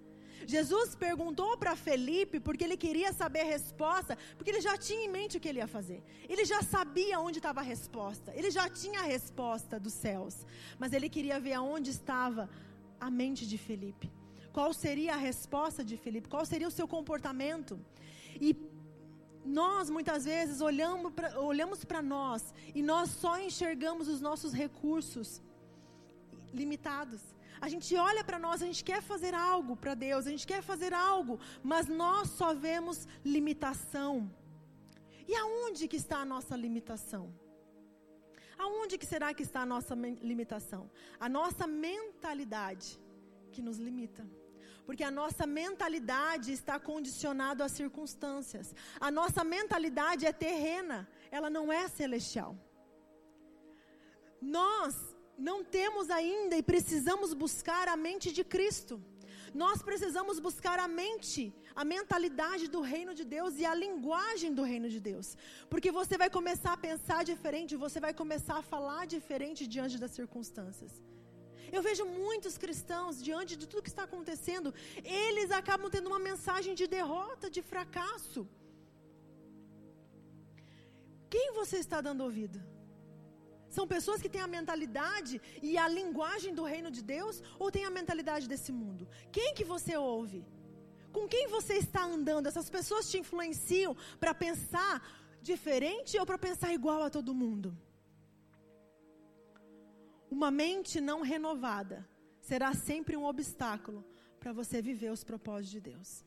[0.45, 5.09] Jesus perguntou para Felipe porque ele queria saber a resposta, porque ele já tinha em
[5.09, 6.03] mente o que ele ia fazer.
[6.27, 8.33] Ele já sabia onde estava a resposta.
[8.35, 10.45] Ele já tinha a resposta dos céus.
[10.79, 12.49] Mas ele queria ver aonde estava
[12.99, 14.11] a mente de Felipe.
[14.51, 16.27] Qual seria a resposta de Felipe?
[16.27, 17.79] Qual seria o seu comportamento?
[18.39, 18.55] E
[19.45, 25.41] nós muitas vezes olhamos para nós e nós só enxergamos os nossos recursos
[26.53, 27.21] limitados.
[27.65, 30.63] A gente olha para nós, a gente quer fazer algo para Deus, a gente quer
[30.63, 34.13] fazer algo, mas nós só vemos limitação.
[35.27, 37.31] E aonde que está a nossa limitação?
[38.57, 40.89] Aonde que será que está a nossa limitação?
[41.19, 42.99] A nossa mentalidade
[43.51, 44.27] que nos limita.
[44.85, 48.73] Porque a nossa mentalidade está condicionada às circunstâncias.
[48.99, 52.55] A nossa mentalidade é terrena, ela não é celestial.
[54.41, 55.10] Nós
[55.49, 58.95] não temos ainda e precisamos buscar a mente de Cristo.
[59.63, 61.41] Nós precisamos buscar a mente,
[61.81, 65.27] a mentalidade do reino de Deus e a linguagem do reino de Deus.
[65.71, 70.11] Porque você vai começar a pensar diferente, você vai começar a falar diferente diante das
[70.19, 70.93] circunstâncias.
[71.75, 74.69] Eu vejo muitos cristãos, diante de tudo que está acontecendo,
[75.27, 78.41] eles acabam tendo uma mensagem de derrota, de fracasso.
[81.33, 82.59] Quem você está dando ouvido?
[83.75, 85.35] São pessoas que têm a mentalidade
[85.69, 89.07] e a linguagem do reino de Deus ou têm a mentalidade desse mundo?
[89.31, 90.39] Quem que você ouve?
[91.15, 92.47] Com quem você está andando?
[92.47, 94.93] Essas pessoas te influenciam para pensar
[95.41, 97.69] diferente ou para pensar igual a todo mundo?
[100.29, 101.97] Uma mente não renovada
[102.49, 104.03] será sempre um obstáculo
[104.39, 106.25] para você viver os propósitos de Deus.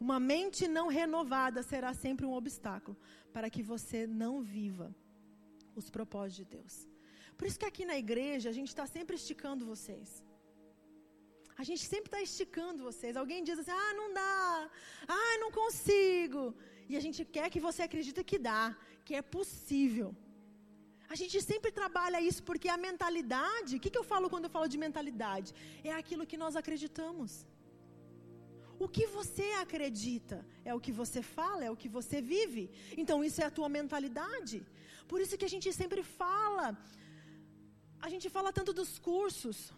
[0.00, 2.96] Uma mente não renovada será sempre um obstáculo
[3.32, 4.94] para que você não viva
[5.82, 6.74] os propósitos de Deus.
[7.36, 10.10] Por isso que aqui na igreja a gente está sempre esticando vocês.
[11.60, 13.16] A gente sempre está esticando vocês.
[13.22, 14.70] Alguém diz assim: ah, não dá,
[15.18, 16.42] ah, não consigo.
[16.90, 18.62] E a gente quer que você acredite que dá,
[19.06, 20.08] que é possível.
[21.12, 24.54] A gente sempre trabalha isso porque a mentalidade, o que, que eu falo quando eu
[24.56, 25.50] falo de mentalidade?
[25.90, 27.30] É aquilo que nós acreditamos.
[28.84, 32.70] O que você acredita é o que você fala, é o que você vive.
[32.96, 34.58] Então isso é a tua mentalidade.
[35.10, 36.66] Por isso que a gente sempre fala,
[38.00, 39.72] a gente fala tanto dos cursos.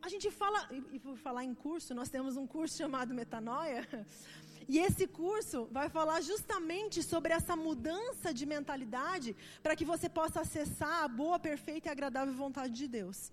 [0.00, 0.60] A gente fala,
[0.96, 3.82] e por falar em curso, nós temos um curso chamado Metanoia.
[4.68, 10.40] E esse curso vai falar justamente sobre essa mudança de mentalidade para que você possa
[10.42, 13.32] acessar a boa, perfeita e agradável vontade de Deus.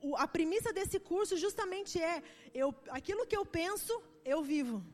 [0.00, 2.22] O, a premissa desse curso justamente é:
[2.54, 4.84] eu, aquilo que eu penso, eu vivo.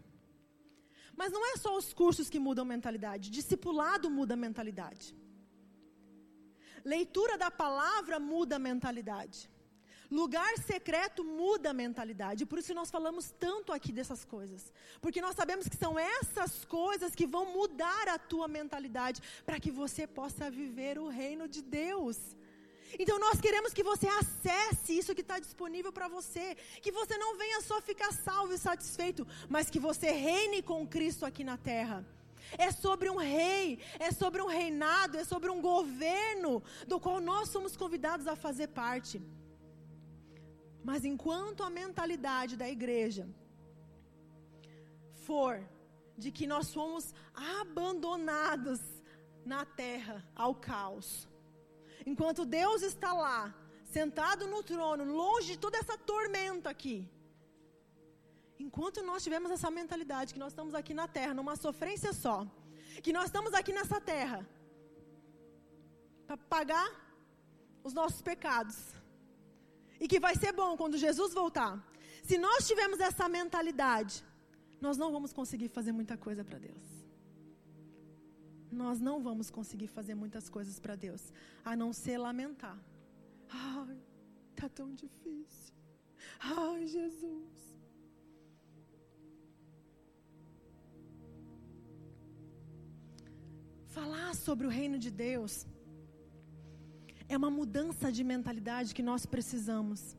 [1.16, 5.14] Mas não é só os cursos que mudam mentalidade, discipulado muda mentalidade.
[6.84, 9.50] Leitura da palavra muda mentalidade.
[10.10, 12.44] Lugar secreto muda a mentalidade.
[12.44, 14.72] Por isso nós falamos tanto aqui dessas coisas.
[15.00, 19.70] Porque nós sabemos que são essas coisas que vão mudar a tua mentalidade para que
[19.70, 22.36] você possa viver o reino de Deus.
[22.98, 26.56] Então nós queremos que você acesse isso que está disponível para você.
[26.80, 31.26] Que você não venha só ficar salvo e satisfeito, mas que você reine com Cristo
[31.26, 32.04] aqui na terra.
[32.58, 37.48] É sobre um rei, é sobre um reinado, é sobre um governo do qual nós
[37.48, 39.20] somos convidados a fazer parte.
[40.84, 43.26] Mas enquanto a mentalidade da igreja
[45.26, 45.66] for
[46.16, 48.80] de que nós fomos abandonados
[49.44, 51.28] na terra ao caos,
[52.06, 57.08] enquanto Deus está lá, sentado no trono, longe de toda essa tormenta aqui,
[58.58, 62.46] enquanto nós tivermos essa mentalidade que nós estamos aqui na terra, numa sofrência só,
[63.02, 64.46] que nós estamos aqui nessa terra
[66.26, 66.88] para pagar
[67.82, 68.76] os nossos pecados,
[70.00, 71.72] e que vai ser bom quando Jesus voltar.
[72.22, 74.24] Se nós tivermos essa mentalidade,
[74.80, 77.03] nós não vamos conseguir fazer muita coisa para Deus.
[78.82, 81.32] Nós não vamos conseguir fazer muitas coisas para Deus,
[81.64, 82.78] a não ser lamentar.
[83.48, 83.98] Ai,
[84.56, 85.72] tá tão difícil.
[86.40, 87.54] Ai, Jesus.
[93.96, 95.52] Falar sobre o reino de Deus
[97.28, 100.16] é uma mudança de mentalidade que nós precisamos.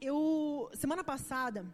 [0.00, 1.64] Eu, semana passada,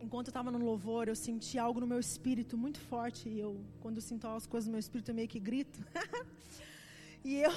[0.00, 3.28] enquanto eu estava no louvor, eu senti algo no meu espírito muito forte.
[3.28, 5.78] E eu, quando eu sinto as coisas no meu espírito, eu meio que grito.
[7.24, 7.52] e eu.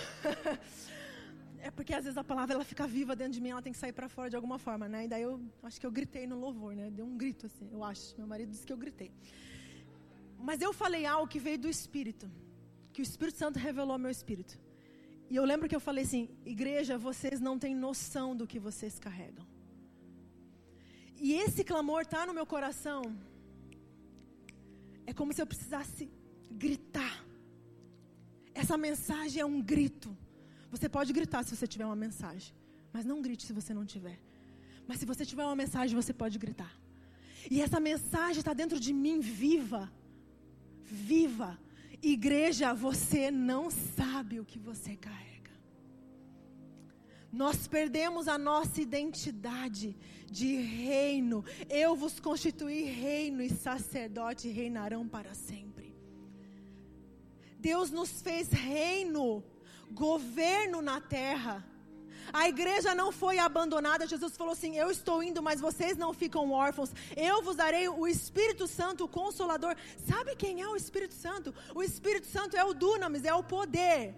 [1.60, 3.80] é porque às vezes a palavra ela fica viva dentro de mim, ela tem que
[3.80, 5.06] sair para fora de alguma forma, né?
[5.06, 6.90] E daí eu acho que eu gritei no louvor, né?
[6.90, 8.16] Deu um grito assim, eu acho.
[8.18, 9.12] Meu marido disse que eu gritei.
[10.38, 12.30] Mas eu falei algo que veio do espírito
[13.00, 14.60] que o Espírito Santo revelou ao meu espírito.
[15.30, 19.00] E eu lembro que eu falei assim: igreja, vocês não têm noção do que vocês
[19.00, 19.46] carregam.
[21.20, 23.02] E esse clamor está no meu coração.
[25.06, 26.10] É como se eu precisasse
[26.66, 27.16] gritar.
[28.54, 30.16] Essa mensagem é um grito.
[30.72, 32.54] Você pode gritar se você tiver uma mensagem,
[32.94, 34.20] mas não grite se você não tiver.
[34.88, 36.74] Mas se você tiver uma mensagem, você pode gritar.
[37.50, 39.92] E essa mensagem está dentro de mim viva.
[40.84, 41.58] Viva
[42.02, 45.39] Igreja, você não sabe o que você carrega.
[47.32, 51.46] Nós perdemos a nossa identidade de reino.
[51.70, 55.96] Eu vos constituí reino e sacerdote reinarão para sempre.
[57.60, 59.44] Deus nos fez reino,
[59.92, 61.66] governo na terra.
[62.32, 64.08] A igreja não foi abandonada.
[64.08, 66.92] Jesus falou assim: Eu estou indo, mas vocês não ficam órfãos.
[67.16, 69.76] Eu vos darei o Espírito Santo, o Consolador.
[70.08, 71.54] Sabe quem é o Espírito Santo?
[71.76, 74.16] O Espírito Santo é o dunamis, é o poder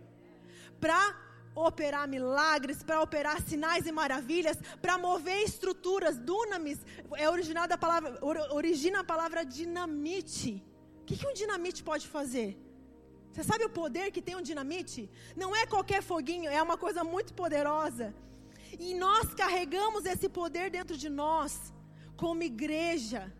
[0.80, 1.16] para
[1.56, 6.18] operar milagres, para operar sinais e maravilhas, para mover estruturas.
[6.18, 6.80] Dunamis
[7.16, 8.18] é original da palavra,
[8.54, 10.64] origina a palavra dinamite.
[11.02, 12.58] O que, que um dinamite pode fazer?
[13.32, 15.10] Você sabe o poder que tem um dinamite?
[15.36, 18.14] Não é qualquer foguinho, é uma coisa muito poderosa.
[18.80, 21.74] E nós carregamos esse poder dentro de nós,
[22.18, 23.32] como igreja.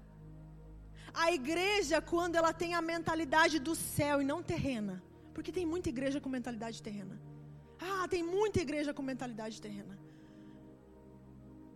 [1.14, 5.04] A igreja, quando ela tem a mentalidade do céu e não terrena,
[5.34, 7.20] porque tem muita igreja com mentalidade terrena.
[7.82, 9.98] Ah, tem muita igreja com mentalidade terrena.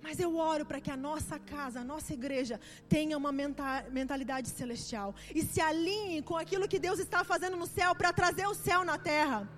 [0.05, 5.15] Mas eu oro para que a nossa casa, a nossa igreja, tenha uma mentalidade celestial
[5.33, 8.83] e se alinhe com aquilo que Deus está fazendo no céu para trazer o céu
[8.85, 9.49] na terra.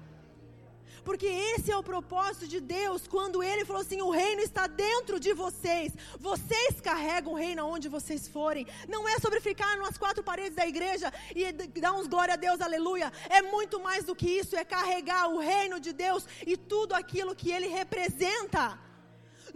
[1.08, 5.22] Porque esse é o propósito de Deus quando Ele falou assim: o reino está dentro
[5.22, 5.94] de vocês.
[6.20, 8.68] Vocês carregam o reino aonde vocês forem.
[8.90, 11.50] Não é sobre ficar nas quatro paredes da igreja e
[11.80, 13.10] dar uns glória a Deus, aleluia.
[13.30, 14.58] É muito mais do que isso.
[14.58, 18.78] É carregar o reino de Deus e tudo aquilo que Ele representa.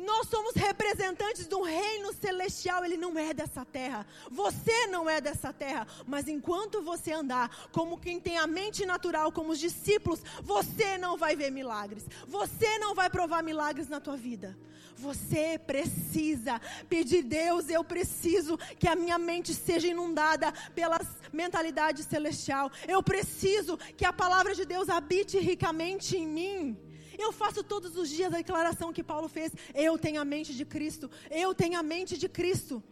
[0.05, 4.05] Nós somos representantes de um reino celestial, ele não é dessa terra.
[4.29, 9.31] Você não é dessa terra, mas enquanto você andar como quem tem a mente natural,
[9.31, 12.05] como os discípulos, você não vai ver milagres.
[12.27, 14.57] Você não vai provar milagres na tua vida.
[14.95, 20.99] Você precisa pedir, Deus, eu preciso que a minha mente seja inundada pela
[21.31, 22.71] mentalidade celestial.
[22.87, 26.90] Eu preciso que a palavra de Deus habite ricamente em mim.
[27.25, 29.51] Eu faço todos os dias a declaração que Paulo fez:
[29.87, 32.83] eu tenho a mente de Cristo, eu tenho a mente de Cristo.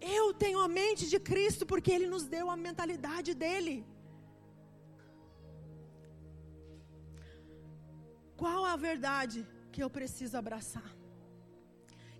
[0.00, 3.84] Eu tenho a mente de Cristo porque Ele nos deu a mentalidade dele.
[8.36, 10.90] Qual a verdade que eu preciso abraçar?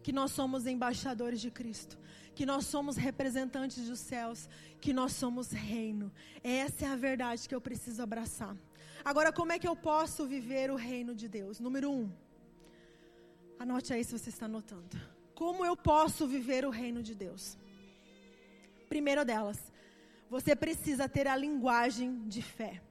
[0.02, 1.98] Que nós somos embaixadores de Cristo,
[2.34, 4.46] que nós somos representantes dos céus,
[4.80, 6.12] que nós somos reino.
[6.44, 8.54] Essa é a verdade que eu preciso abraçar.
[9.04, 11.58] Agora, como é que eu posso viver o reino de Deus?
[11.58, 12.10] Número um,
[13.58, 14.96] anote aí se você está anotando.
[15.34, 17.56] Como eu posso viver o reino de Deus?
[18.88, 19.72] Primeiro delas,
[20.28, 22.82] você precisa ter a linguagem de fé.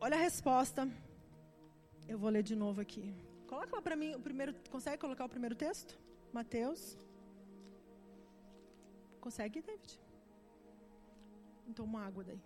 [0.00, 0.88] Olha a resposta.
[2.06, 3.14] Eu vou ler de novo aqui.
[3.48, 4.54] Coloca lá para mim o primeiro.
[4.70, 5.98] Consegue colocar o primeiro texto?
[6.32, 6.96] Mateus.
[9.20, 9.98] Consegue, David?
[11.74, 12.40] Toma água daí.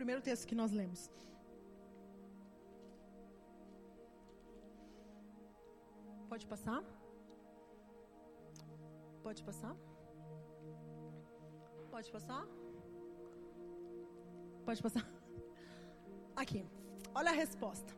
[0.00, 1.00] Primeiro texto que nós lemos.
[6.30, 6.82] Pode passar?
[9.22, 9.76] Pode passar?
[11.90, 12.46] Pode passar?
[14.64, 15.06] Pode passar?
[16.42, 16.64] Aqui,
[17.14, 17.92] olha a resposta.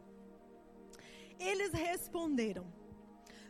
[1.38, 2.66] Eles responderam: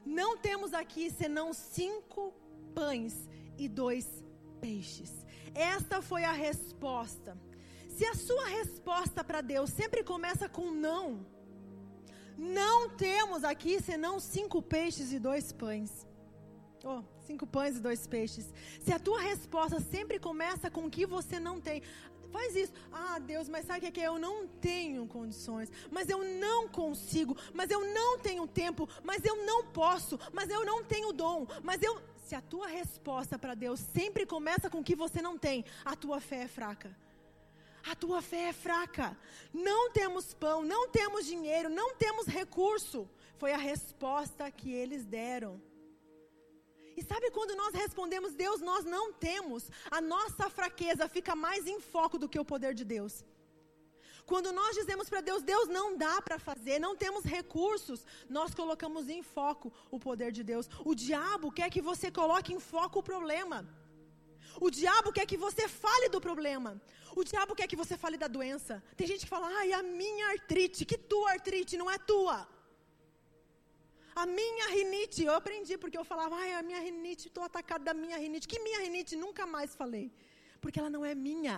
[0.04, 2.34] Não temos aqui senão cinco
[2.74, 3.14] pães
[3.56, 4.06] e dois
[4.60, 5.12] peixes.
[5.54, 7.34] Esta foi a resposta
[7.96, 11.26] se a sua resposta para Deus sempre começa com não,
[12.38, 16.06] não temos aqui senão cinco peixes e dois pães.
[16.84, 18.52] Oh, cinco pães e dois peixes.
[18.80, 21.82] Se a tua resposta sempre começa com o que você não tem,
[22.30, 22.72] faz isso.
[22.90, 24.06] Ah, Deus, mas sabe o que é?
[24.06, 29.44] Eu não tenho condições, mas eu não consigo, mas eu não tenho tempo, mas eu
[29.44, 32.00] não posso, mas eu não tenho dom, mas eu.
[32.24, 35.94] Se a tua resposta para Deus sempre começa com o que você não tem, a
[35.94, 36.96] tua fé é fraca
[37.90, 39.16] a tua fé é fraca.
[39.52, 43.08] Não temos pão, não temos dinheiro, não temos recurso.
[43.36, 45.60] Foi a resposta que eles deram.
[46.96, 51.80] E sabe quando nós respondemos, Deus, nós não temos, a nossa fraqueza fica mais em
[51.80, 53.24] foco do que o poder de Deus.
[54.24, 59.08] Quando nós dizemos para Deus, Deus não dá para fazer, não temos recursos, nós colocamos
[59.08, 60.68] em foco o poder de Deus.
[60.84, 63.66] O diabo quer que você coloque em foco o problema.
[64.60, 66.80] O diabo quer que você fale do problema.
[67.20, 68.82] O diabo quer que você fale da doença.
[68.96, 72.38] Tem gente que fala, ai, a minha artrite, que tua artrite, não é tua.
[74.14, 77.94] A minha rinite, eu aprendi porque eu falava, ai, a minha rinite, estou atacado da
[77.94, 78.46] minha rinite.
[78.46, 79.16] Que minha rinite?
[79.16, 80.06] Nunca mais falei.
[80.60, 81.56] Porque ela não é minha.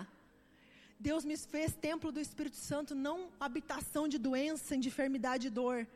[0.98, 5.86] Deus me fez templo do Espírito Santo, não habitação de doença, de enfermidade e dor.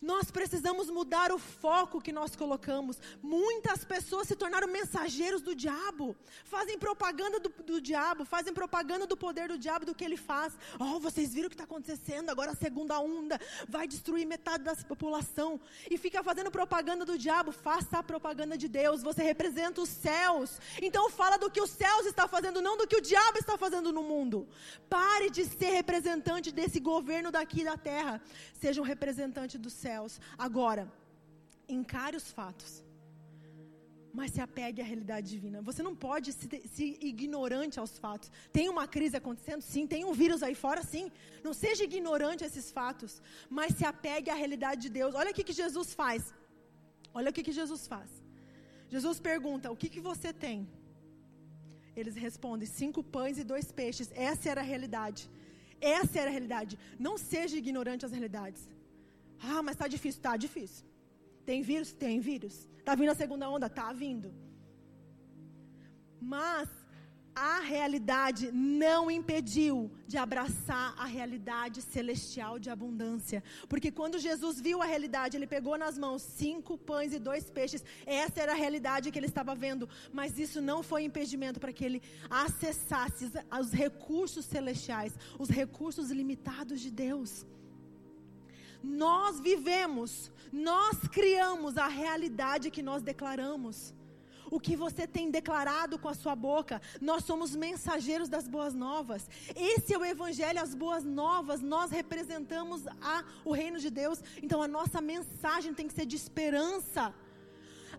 [0.00, 2.98] Nós precisamos mudar o foco que nós colocamos.
[3.22, 9.14] Muitas pessoas se tornaram mensageiros do diabo, fazem propaganda do, do diabo, fazem propaganda do
[9.14, 10.56] poder do diabo, do que ele faz.
[10.78, 12.30] Oh, vocês viram o que está acontecendo?
[12.30, 13.38] Agora a segunda onda
[13.68, 15.60] vai destruir metade da população.
[15.90, 17.52] E fica fazendo propaganda do diabo.
[17.52, 19.02] Faça a propaganda de Deus.
[19.02, 20.58] Você representa os céus.
[20.80, 23.92] Então fala do que os céus estão fazendo, não do que o diabo está fazendo
[23.92, 24.48] no mundo.
[24.88, 28.18] Pare de ser representante desse governo daqui da terra.
[28.58, 30.12] Seja um representante do céu céus.
[30.46, 30.84] Agora,
[31.80, 32.72] encare os fatos.
[34.18, 35.58] mas se apegue à realidade divina.
[35.68, 38.28] Você não pode ser, ser ignorante aos fatos.
[38.56, 39.62] Tem uma crise acontecendo?
[39.72, 39.84] Sim.
[39.92, 40.80] Tem um vírus aí fora?
[40.92, 41.04] Sim.
[41.46, 43.12] Não seja ignorante a esses fatos,
[43.58, 45.14] mas se apegue à realidade de Deus.
[45.20, 46.22] Olha o que, que Jesus faz.
[47.18, 48.10] Olha o que, que Jesus faz.
[48.96, 50.58] Jesus pergunta: O que, que você tem?
[52.00, 54.10] Eles respondem: Cinco pães e dois peixes.
[54.30, 55.22] Essa era a realidade.
[55.98, 56.74] Essa era a realidade.
[57.08, 58.62] Não seja ignorante às realidades.
[59.42, 60.18] Ah, mas está difícil.
[60.18, 60.86] Está difícil.
[61.44, 61.92] Tem vírus?
[61.92, 62.68] Tem vírus.
[62.78, 63.66] Está vindo a segunda onda?
[63.66, 64.34] Está vindo.
[66.20, 66.68] Mas
[67.34, 73.42] a realidade não impediu de abraçar a realidade celestial de abundância.
[73.68, 77.84] Porque quando Jesus viu a realidade, ele pegou nas mãos cinco pães e dois peixes.
[78.04, 79.88] Essa era a realidade que ele estava vendo.
[80.12, 83.30] Mas isso não foi impedimento para que ele acessasse
[83.60, 87.46] os recursos celestiais, os recursos limitados de Deus.
[88.82, 93.94] Nós vivemos, nós criamos a realidade que nós declaramos.
[94.50, 99.28] O que você tem declarado com a sua boca, nós somos mensageiros das boas novas.
[99.54, 101.60] Esse é o evangelho, as boas novas.
[101.60, 104.20] Nós representamos a, o reino de Deus.
[104.42, 107.14] Então a nossa mensagem tem que ser de esperança.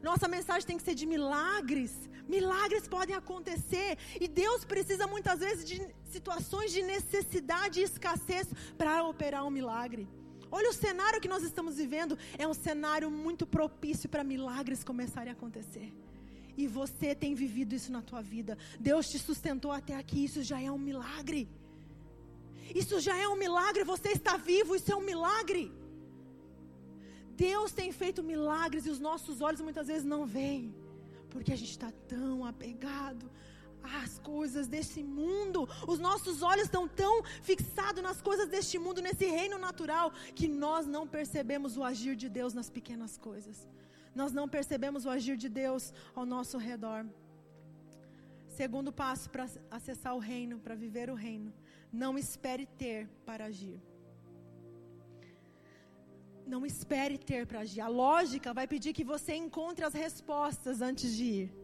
[0.04, 1.94] Nossa mensagem tem que ser de milagres.
[2.28, 9.04] Milagres podem acontecer e Deus precisa muitas vezes de situações de necessidade e escassez para
[9.04, 10.08] operar um milagre.
[10.52, 15.32] Olha o cenário que nós estamos vivendo, é um cenário muito propício para milagres começarem
[15.32, 15.94] a acontecer.
[16.58, 18.58] E você tem vivido isso na tua vida.
[18.78, 21.48] Deus te sustentou até aqui, isso já é um milagre.
[22.76, 25.72] Isso já é um milagre, você está vivo, isso é um milagre.
[27.36, 30.76] Deus tem feito milagres e os nossos olhos muitas vezes não veem,
[31.30, 33.32] porque a gente está tão apegado
[33.84, 35.68] as coisas deste mundo.
[35.88, 40.86] Os nossos olhos estão tão fixados nas coisas deste mundo, nesse reino natural, que nós
[40.86, 43.68] não percebemos o agir de Deus nas pequenas coisas.
[44.14, 47.06] Nós não percebemos o agir de Deus ao nosso redor.
[48.48, 51.54] Segundo passo para acessar o reino, para viver o reino.
[51.92, 53.82] Não espere ter para agir.
[56.46, 57.82] Não espere ter para agir.
[57.82, 61.61] A lógica vai pedir que você encontre as respostas antes de ir.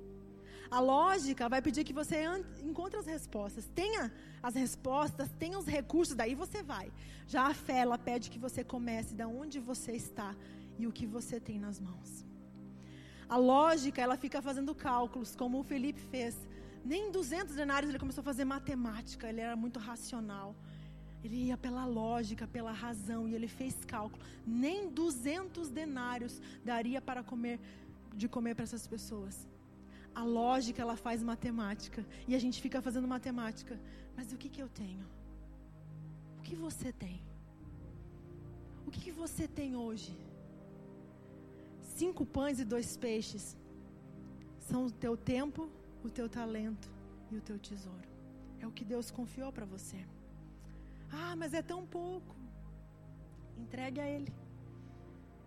[0.69, 2.25] A lógica vai pedir que você
[2.61, 3.65] encontre as respostas.
[3.73, 4.11] Tenha
[4.43, 6.91] as respostas, tenha os recursos, daí você vai.
[7.25, 10.35] Já a fé, ela pede que você comece da onde você está
[10.77, 12.25] e o que você tem nas mãos.
[13.29, 16.35] A lógica, ela fica fazendo cálculos, como o Felipe fez.
[16.83, 20.55] Nem 200 denários ele começou a fazer matemática, ele era muito racional.
[21.23, 24.23] Ele ia pela lógica, pela razão, e ele fez cálculo.
[24.45, 27.59] Nem 200 denários daria para comer
[28.13, 29.47] de comer para essas pessoas
[30.19, 33.79] a lógica ela faz matemática e a gente fica fazendo matemática.
[34.15, 35.05] Mas o que, que eu tenho?
[36.39, 37.21] O que você tem?
[38.87, 40.13] O que, que você tem hoje?
[41.97, 43.55] Cinco pães e dois peixes
[44.67, 45.69] são o teu tempo,
[46.03, 46.89] o teu talento
[47.31, 48.09] e o teu tesouro.
[48.59, 49.99] É o que Deus confiou para você.
[51.11, 52.35] Ah, mas é tão pouco.
[53.55, 54.33] Entregue a Ele.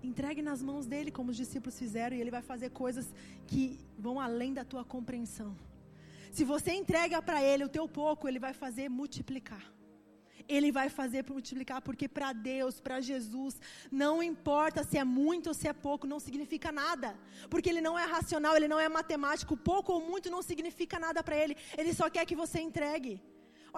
[0.03, 3.07] Entregue nas mãos dele, como os discípulos fizeram, e ele vai fazer coisas
[3.47, 5.57] que vão além da tua compreensão.
[6.33, 9.65] Se você entrega para ele o teu pouco, ele vai fazer multiplicar.
[10.49, 15.55] Ele vai fazer multiplicar, porque para Deus, para Jesus, não importa se é muito ou
[15.55, 17.17] se é pouco, não significa nada.
[17.49, 19.57] Porque Ele não é racional, Ele não é matemático.
[19.57, 21.57] Pouco ou muito não significa nada para Ele.
[21.79, 23.23] Ele só quer que você entregue.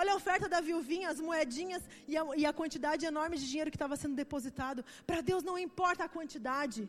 [0.01, 3.71] Olha a oferta da viuvinha, as moedinhas e a, e a quantidade enorme de dinheiro
[3.71, 4.85] que estava sendo depositado.
[5.07, 6.89] Para Deus não importa a quantidade.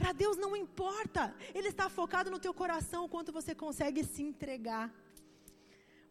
[0.00, 1.34] Para Deus não importa.
[1.54, 4.86] Ele está focado no teu coração, o quanto você consegue se entregar.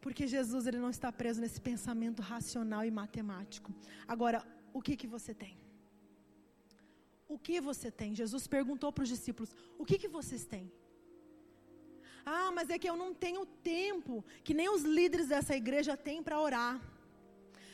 [0.04, 3.74] Porque Jesus ele não está preso nesse pensamento racional e matemático.
[4.08, 4.40] Agora,
[4.74, 5.58] o que que você tem?
[7.28, 8.16] O que você tem?
[8.16, 10.72] Jesus perguntou para os discípulos: O que que vocês têm?
[12.26, 16.22] Ah, mas é que eu não tenho tempo, que nem os líderes dessa igreja têm
[16.22, 16.80] para orar.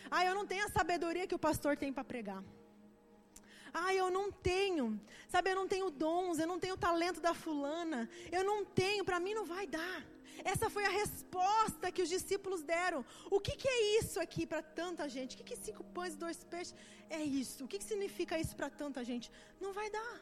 [0.10, 2.44] Ah, eu não tenho a sabedoria que o pastor tem para pregar.
[3.74, 7.34] Ah, eu não tenho, sabe, eu não tenho dons, eu não tenho o talento da
[7.34, 10.06] fulana, eu não tenho, para mim não vai dar.
[10.44, 13.06] Essa foi a resposta que os discípulos deram.
[13.30, 15.36] O que, que é isso aqui para tanta gente?
[15.36, 16.76] O que, que cinco pães e dois peixes
[17.10, 17.66] é isso?
[17.66, 19.32] O que, que significa isso para tanta gente?
[19.60, 20.22] Não vai dar.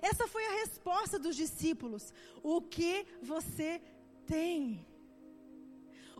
[0.00, 2.12] Essa foi a resposta dos discípulos.
[2.42, 3.80] O que você
[4.26, 4.86] tem?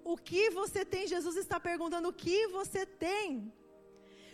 [0.05, 1.07] O que você tem?
[1.07, 3.53] Jesus está perguntando o que você tem.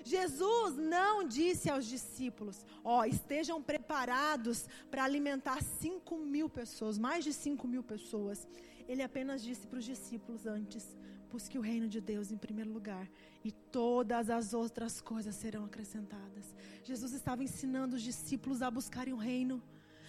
[0.04, 7.32] Jesus não disse aos discípulos: Ó, estejam preparados para alimentar cinco mil pessoas, mais de
[7.32, 8.46] cinco mil pessoas.
[8.88, 10.96] Ele apenas disse para os discípulos antes:
[11.30, 13.08] busque o reino de Deus em primeiro lugar
[13.44, 16.54] e todas as outras coisas serão acrescentadas.
[16.84, 19.62] Jesus estava ensinando os discípulos a buscarem o reino,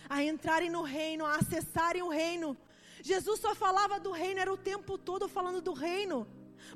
[0.09, 2.55] a entrarem no reino, a acessarem o reino.
[3.01, 6.27] Jesus só falava do reino, era o tempo todo falando do reino.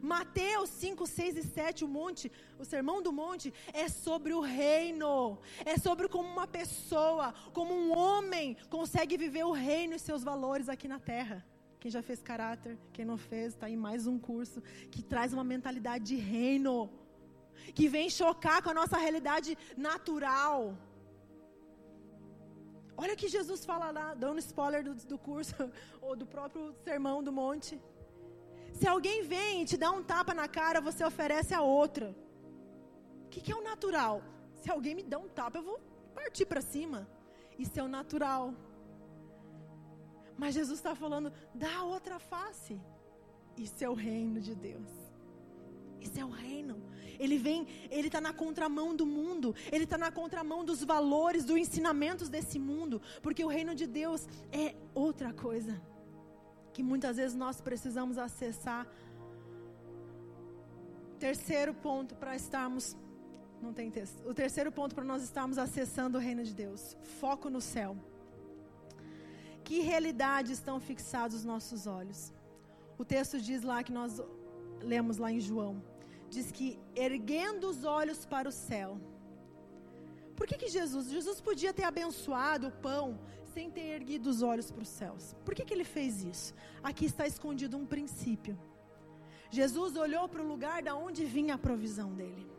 [0.02, 5.40] Mateus 5, 6 e 7, o monte, o sermão do monte, é sobre o reino.
[5.66, 10.70] É sobre como uma pessoa, como um homem, consegue viver o reino e seus valores
[10.70, 11.46] aqui na terra.
[11.82, 14.60] Quem já fez caráter, quem não fez, está em mais um curso
[14.94, 16.74] que traz uma mentalidade de reino,
[17.78, 20.58] que vem chocar com a nossa realidade natural.
[22.96, 25.56] Olha que Jesus fala lá, dando spoiler do, do curso,
[26.08, 27.82] ou do próprio sermão do monte.
[28.80, 32.16] Se alguém vem e te dá um tapa na cara, você oferece a outra.
[33.26, 34.22] O que, que é o natural?
[34.62, 35.80] Se alguém me dá um tapa, eu vou
[36.14, 37.00] partir para cima.
[37.58, 38.54] Isso é o natural.
[40.42, 42.82] Mas Jesus está falando, dá outra face.
[43.56, 44.90] Isso é o reino de Deus.
[46.00, 46.82] Isso é o reino.
[47.20, 49.54] Ele vem, ele está na contramão do mundo.
[49.72, 53.00] Ele está na contramão dos valores, dos ensinamentos desse mundo.
[53.22, 55.80] Porque o reino de Deus é outra coisa
[56.74, 58.88] que muitas vezes nós precisamos acessar.
[61.20, 62.98] Terceiro ponto para estarmos
[63.62, 64.28] não tem texto.
[64.28, 67.96] O terceiro ponto para nós estarmos acessando o reino de Deus, foco no céu.
[69.64, 72.34] Que realidades estão fixados os nossos olhos?
[72.98, 74.22] O texto diz lá que nós
[74.82, 75.84] lemos lá em João,
[76.30, 79.00] diz que erguendo os olhos para o céu.
[80.36, 81.10] Por que, que Jesus?
[81.10, 83.20] Jesus podia ter abençoado o pão
[83.54, 85.36] sem ter erguido os olhos para os céus.
[85.46, 86.54] Por que, que ele fez isso?
[86.82, 88.58] Aqui está escondido um princípio.
[89.50, 92.50] Jesus olhou para o lugar da onde vinha a provisão dele.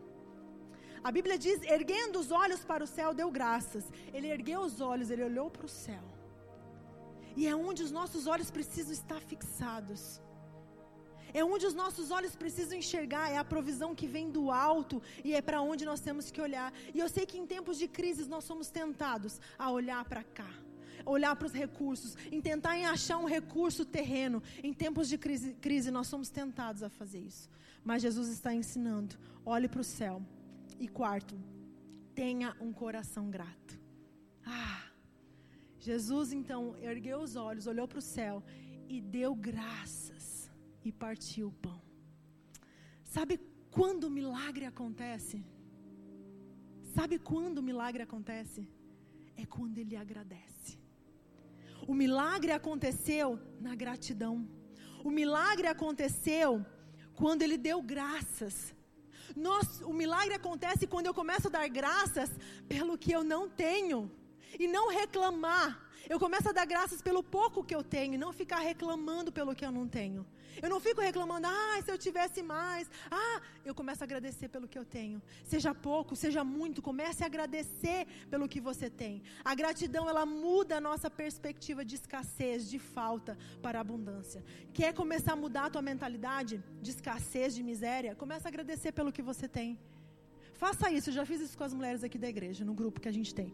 [1.03, 3.91] A Bíblia diz: erguendo os olhos para o céu, deu graças.
[4.13, 6.05] Ele ergueu os olhos, ele olhou para o céu.
[7.37, 10.21] E é onde os nossos olhos precisam estar fixados.
[11.35, 15.35] É onde os nossos olhos precisam enxergar, é a provisão que vem do alto e
[15.35, 16.73] é para onde nós temos que olhar.
[16.95, 20.49] E eu sei que em tempos de crise nós somos tentados a olhar para cá
[21.05, 24.43] olhar para os recursos, em tentar em achar um recurso terreno.
[24.63, 27.51] Em tempos de crise, crise, nós somos tentados a fazer isso.
[27.85, 30.23] Mas Jesus está ensinando: olhe para o céu.
[30.79, 31.39] E quarto,
[32.15, 33.79] tenha um coração grato.
[34.45, 34.82] Ah,
[35.89, 36.61] Jesus então
[36.91, 38.37] ergueu os olhos, olhou para o céu
[38.89, 40.25] e deu graças
[40.85, 41.81] e partiu o pão.
[43.15, 43.41] Sabe
[43.77, 45.45] quando o milagre acontece?
[46.95, 48.63] Sabe quando o milagre acontece?
[49.37, 50.79] É quando ele agradece.
[51.93, 53.29] O milagre aconteceu
[53.61, 54.49] na gratidão.
[55.03, 56.65] O milagre aconteceu
[57.21, 58.73] quando ele deu graças.
[59.85, 62.31] O milagre acontece quando eu começo a dar graças
[62.69, 63.99] pelo que eu não tenho
[64.59, 65.81] e não reclamar.
[66.09, 69.55] Eu começo a dar graças pelo pouco que eu tenho e não ficar reclamando pelo
[69.55, 70.27] que eu não tenho.
[70.61, 72.91] Eu não fico reclamando, ah, se eu tivesse mais.
[73.11, 75.23] Ah, eu começo a agradecer pelo que eu tenho.
[75.45, 79.23] Seja pouco, seja muito, comece a agradecer pelo que você tem.
[79.45, 84.45] A gratidão, ela muda a nossa perspectiva de escassez, de falta para abundância.
[84.75, 88.15] Quer começar a mudar a tua mentalidade de escassez, de miséria?
[88.15, 89.79] Comece a agradecer pelo que você tem.
[90.55, 93.09] Faça isso, eu já fiz isso com as mulheres aqui da igreja, no grupo que
[93.09, 93.53] a gente tem.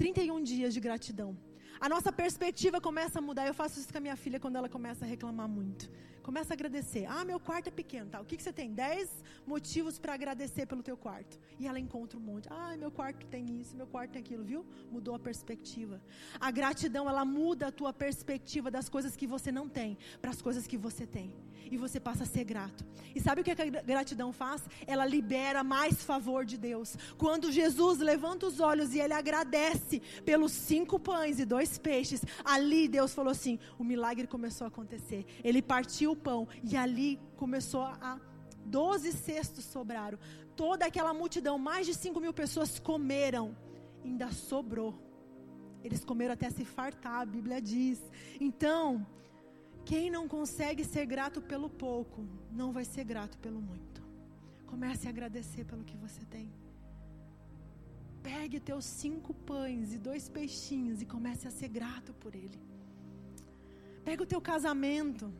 [0.00, 1.36] 31 dias de gratidão.
[1.78, 3.46] A nossa perspectiva começa a mudar.
[3.46, 5.90] Eu faço isso com a minha filha quando ela começa a reclamar muito.
[6.22, 7.06] Começa a agradecer.
[7.06, 8.10] Ah, meu quarto é pequeno.
[8.10, 8.20] Tá.
[8.20, 8.72] O que, que você tem?
[8.72, 9.10] Dez
[9.46, 11.38] motivos para agradecer pelo teu quarto.
[11.58, 12.48] E ela encontra um monte.
[12.50, 14.64] Ah, meu quarto tem isso, meu quarto tem aquilo, viu?
[14.90, 16.00] Mudou a perspectiva.
[16.40, 20.42] A gratidão, ela muda a tua perspectiva das coisas que você não tem para as
[20.42, 21.34] coisas que você tem.
[21.70, 22.84] E você passa a ser grato.
[23.14, 24.62] E sabe o que a gratidão faz?
[24.86, 26.96] Ela libera mais favor de Deus.
[27.16, 32.88] Quando Jesus levanta os olhos e ele agradece pelos cinco pães e dois peixes, ali
[32.88, 35.24] Deus falou assim: o milagre começou a acontecer.
[35.44, 38.20] Ele partiu o pão e ali começou a
[38.64, 40.18] doze cestos sobraram.
[40.54, 43.56] Toda aquela multidão, mais de cinco mil pessoas comeram,
[44.04, 44.94] ainda sobrou.
[45.82, 47.98] Eles comeram até se fartar, a Bíblia diz.
[48.38, 49.06] Então,
[49.84, 54.02] quem não consegue ser grato pelo pouco, não vai ser grato pelo muito.
[54.66, 56.52] Comece a agradecer pelo que você tem.
[58.22, 62.60] Pegue teus cinco pães e dois peixinhos e comece a ser grato por ele.
[64.04, 65.32] Pega o teu casamento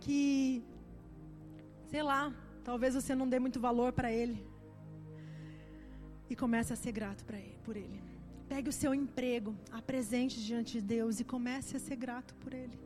[0.00, 0.62] que,
[1.90, 2.34] sei lá,
[2.64, 4.44] talvez você não dê muito valor para ele.
[6.30, 8.02] E comece a ser grato ele, por ele.
[8.48, 12.78] Pegue o seu emprego, apresente diante de Deus e comece a ser grato por ele.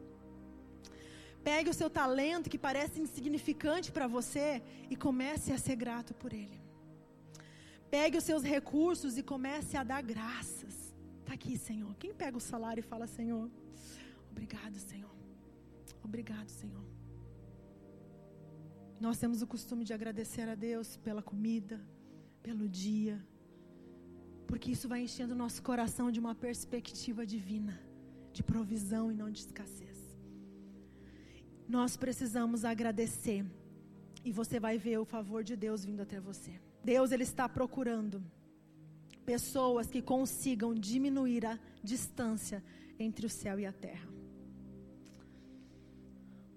[1.42, 6.32] Pegue o seu talento que parece insignificante para você e comece a ser grato por
[6.32, 6.60] ele.
[7.90, 10.94] Pegue os seus recursos e comece a dar graças.
[11.20, 11.94] Está aqui, Senhor.
[11.96, 13.50] Quem pega o salário e fala, Senhor,
[14.30, 15.10] obrigado, Senhor.
[16.04, 16.91] Obrigado, Senhor.
[19.05, 21.76] Nós temos o costume de agradecer a Deus pela comida,
[22.40, 23.16] pelo dia,
[24.46, 27.74] Porque isso vai enchendo o nosso coração de uma perspectiva divina,
[28.36, 29.98] de provisão e não de escassez.
[31.76, 33.44] Nós precisamos agradecer.
[34.24, 36.53] E você vai ver o favor de Deus vindo até você.
[36.84, 38.22] Deus ele está procurando
[39.32, 42.62] pessoas que consigam diminuir a distância
[42.98, 44.09] entre o céu e a terra.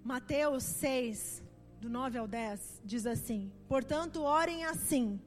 [0.04, 1.45] Mateus 6,
[1.80, 5.20] do 9 ao 10, diz assim: Portanto, orem assim: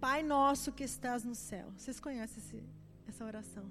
[0.00, 1.72] Pai nosso que estás no céu.
[1.76, 2.62] Vocês conhecem esse,
[3.06, 3.70] essa oração?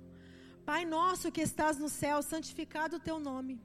[0.66, 3.60] Pai nosso que estás no céu, santificado o teu nome.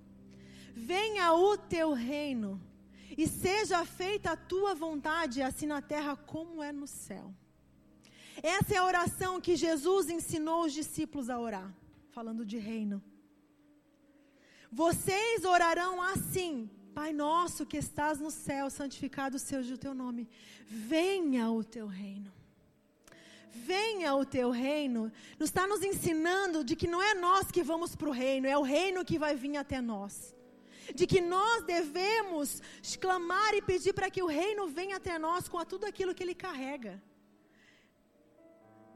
[0.75, 2.61] Venha o teu reino
[3.17, 7.35] e seja feita a tua vontade, assim na terra como é no céu.
[8.43, 11.73] Essa é a oração que Jesus ensinou os discípulos a orar,
[12.11, 13.03] falando de reino.
[14.73, 20.29] Vocês orarão assim: Pai nosso que estás no céu, santificado seja o teu nome.
[20.67, 22.33] Venha o teu reino.
[23.51, 25.13] Venha o teu reino.
[25.39, 28.57] Nos está nos ensinando de que não é nós que vamos para o reino, é
[28.57, 30.35] o reino que vai vir até nós
[30.95, 32.61] de que nós devemos
[33.01, 36.35] clamar e pedir para que o reino venha até nós com tudo aquilo que ele
[36.35, 37.03] carrega.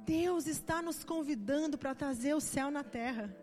[0.01, 3.35] Deus está nos convidando para trazer o céu na terra.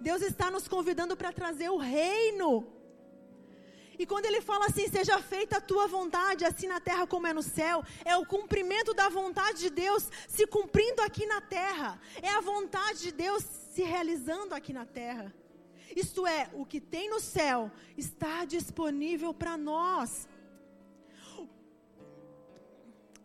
[0.00, 2.75] Deus está nos convidando para trazer o reino.
[3.98, 7.32] E quando ele fala assim, seja feita a tua vontade, assim na terra como é
[7.32, 12.00] no céu, é o cumprimento da vontade de Deus se cumprindo aqui na terra.
[12.22, 13.42] É a vontade de Deus
[13.72, 15.34] se realizando aqui na terra.
[15.94, 20.28] Isto é, o que tem no céu está disponível para nós.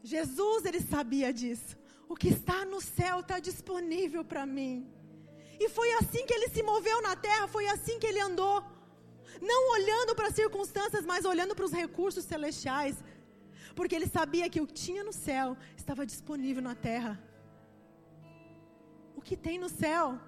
[0.03, 1.77] Jesus, ele sabia disso.
[2.07, 4.89] O que está no céu está disponível para mim.
[5.59, 8.63] E foi assim que ele se moveu na terra, foi assim que ele andou.
[9.41, 12.95] Não olhando para as circunstâncias, mas olhando para os recursos celestiais.
[13.75, 17.19] Porque ele sabia que o que tinha no céu estava disponível na terra.
[19.15, 20.19] O que tem no céu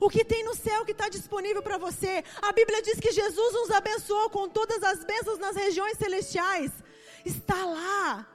[0.00, 2.22] o que tem no céu que está disponível para você.
[2.42, 6.70] A Bíblia diz que Jesus nos abençoou com todas as bênçãos nas regiões celestiais.
[7.24, 8.26] Está lá.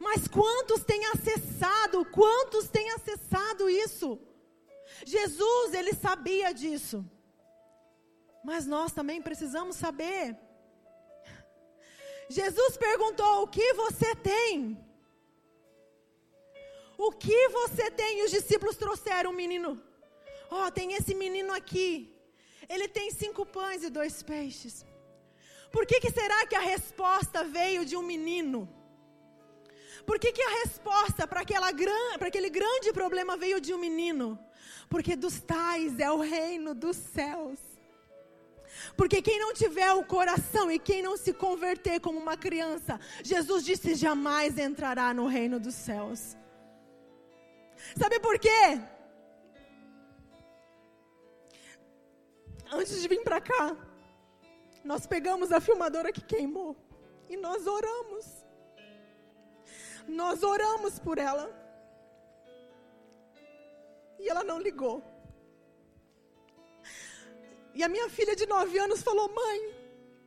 [0.00, 2.04] Mas quantos têm acessado?
[2.06, 4.18] Quantos têm acessado isso?
[5.04, 7.04] Jesus, ele sabia disso.
[8.44, 10.36] Mas nós também precisamos saber.
[12.28, 14.78] Jesus perguntou: O que você tem?
[16.96, 18.20] O que você tem?
[18.20, 19.70] E os discípulos trouxeram um menino
[20.50, 22.14] Ó, oh, tem esse menino aqui.
[22.68, 24.86] Ele tem cinco pães e dois peixes.
[25.72, 28.68] Por que, que será que a resposta veio de um menino?
[30.06, 34.38] Por que, que a resposta para aquele grande problema veio de um menino?
[34.88, 37.58] Porque dos tais é o reino dos céus.
[38.96, 43.64] Porque quem não tiver o coração e quem não se converter como uma criança, Jesus
[43.64, 46.36] disse jamais entrará no reino dos céus.
[47.96, 48.80] Sabe por quê?
[52.74, 53.76] antes de vir para cá,
[54.82, 56.76] nós pegamos a filmadora que queimou
[57.28, 58.26] e nós oramos.
[60.06, 61.48] Nós oramos por ela.
[64.18, 65.02] E ela não ligou.
[67.74, 69.74] E a minha filha de nove anos falou: Mãe,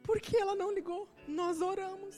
[0.03, 1.07] por que ela não ligou?
[1.27, 2.15] Nós oramos.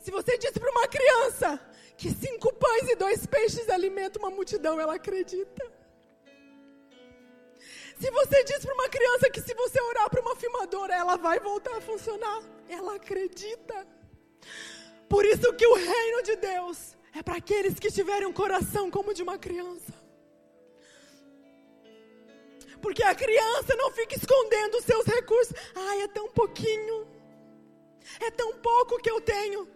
[0.00, 1.60] Se você disse para uma criança
[1.96, 5.72] que cinco pães e dois peixes alimentam uma multidão, ela acredita.
[7.98, 11.38] Se você diz para uma criança que se você orar para uma filmadora, ela vai
[11.38, 13.86] voltar a funcionar, ela acredita.
[15.08, 19.14] Por isso que o reino de Deus é para aqueles que tiverem um coração como
[19.14, 20.03] de uma criança.
[22.84, 25.54] Porque a criança não fica escondendo os seus recursos.
[25.74, 27.08] Ai, é tão pouquinho.
[28.20, 29.66] É tão pouco que eu tenho.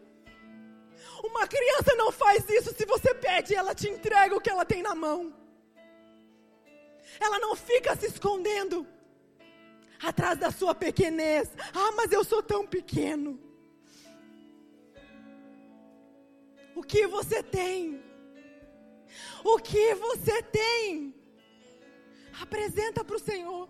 [1.24, 4.82] Uma criança não faz isso se você pede, ela te entrega o que ela tem
[4.82, 5.34] na mão.
[7.18, 8.86] Ela não fica se escondendo
[10.02, 11.48] atrás da sua pequenez.
[11.72, 13.40] Ah, mas eu sou tão pequeno.
[16.76, 18.04] O que você tem?
[19.42, 21.17] O que você tem?
[22.40, 23.68] Apresenta para o Senhor.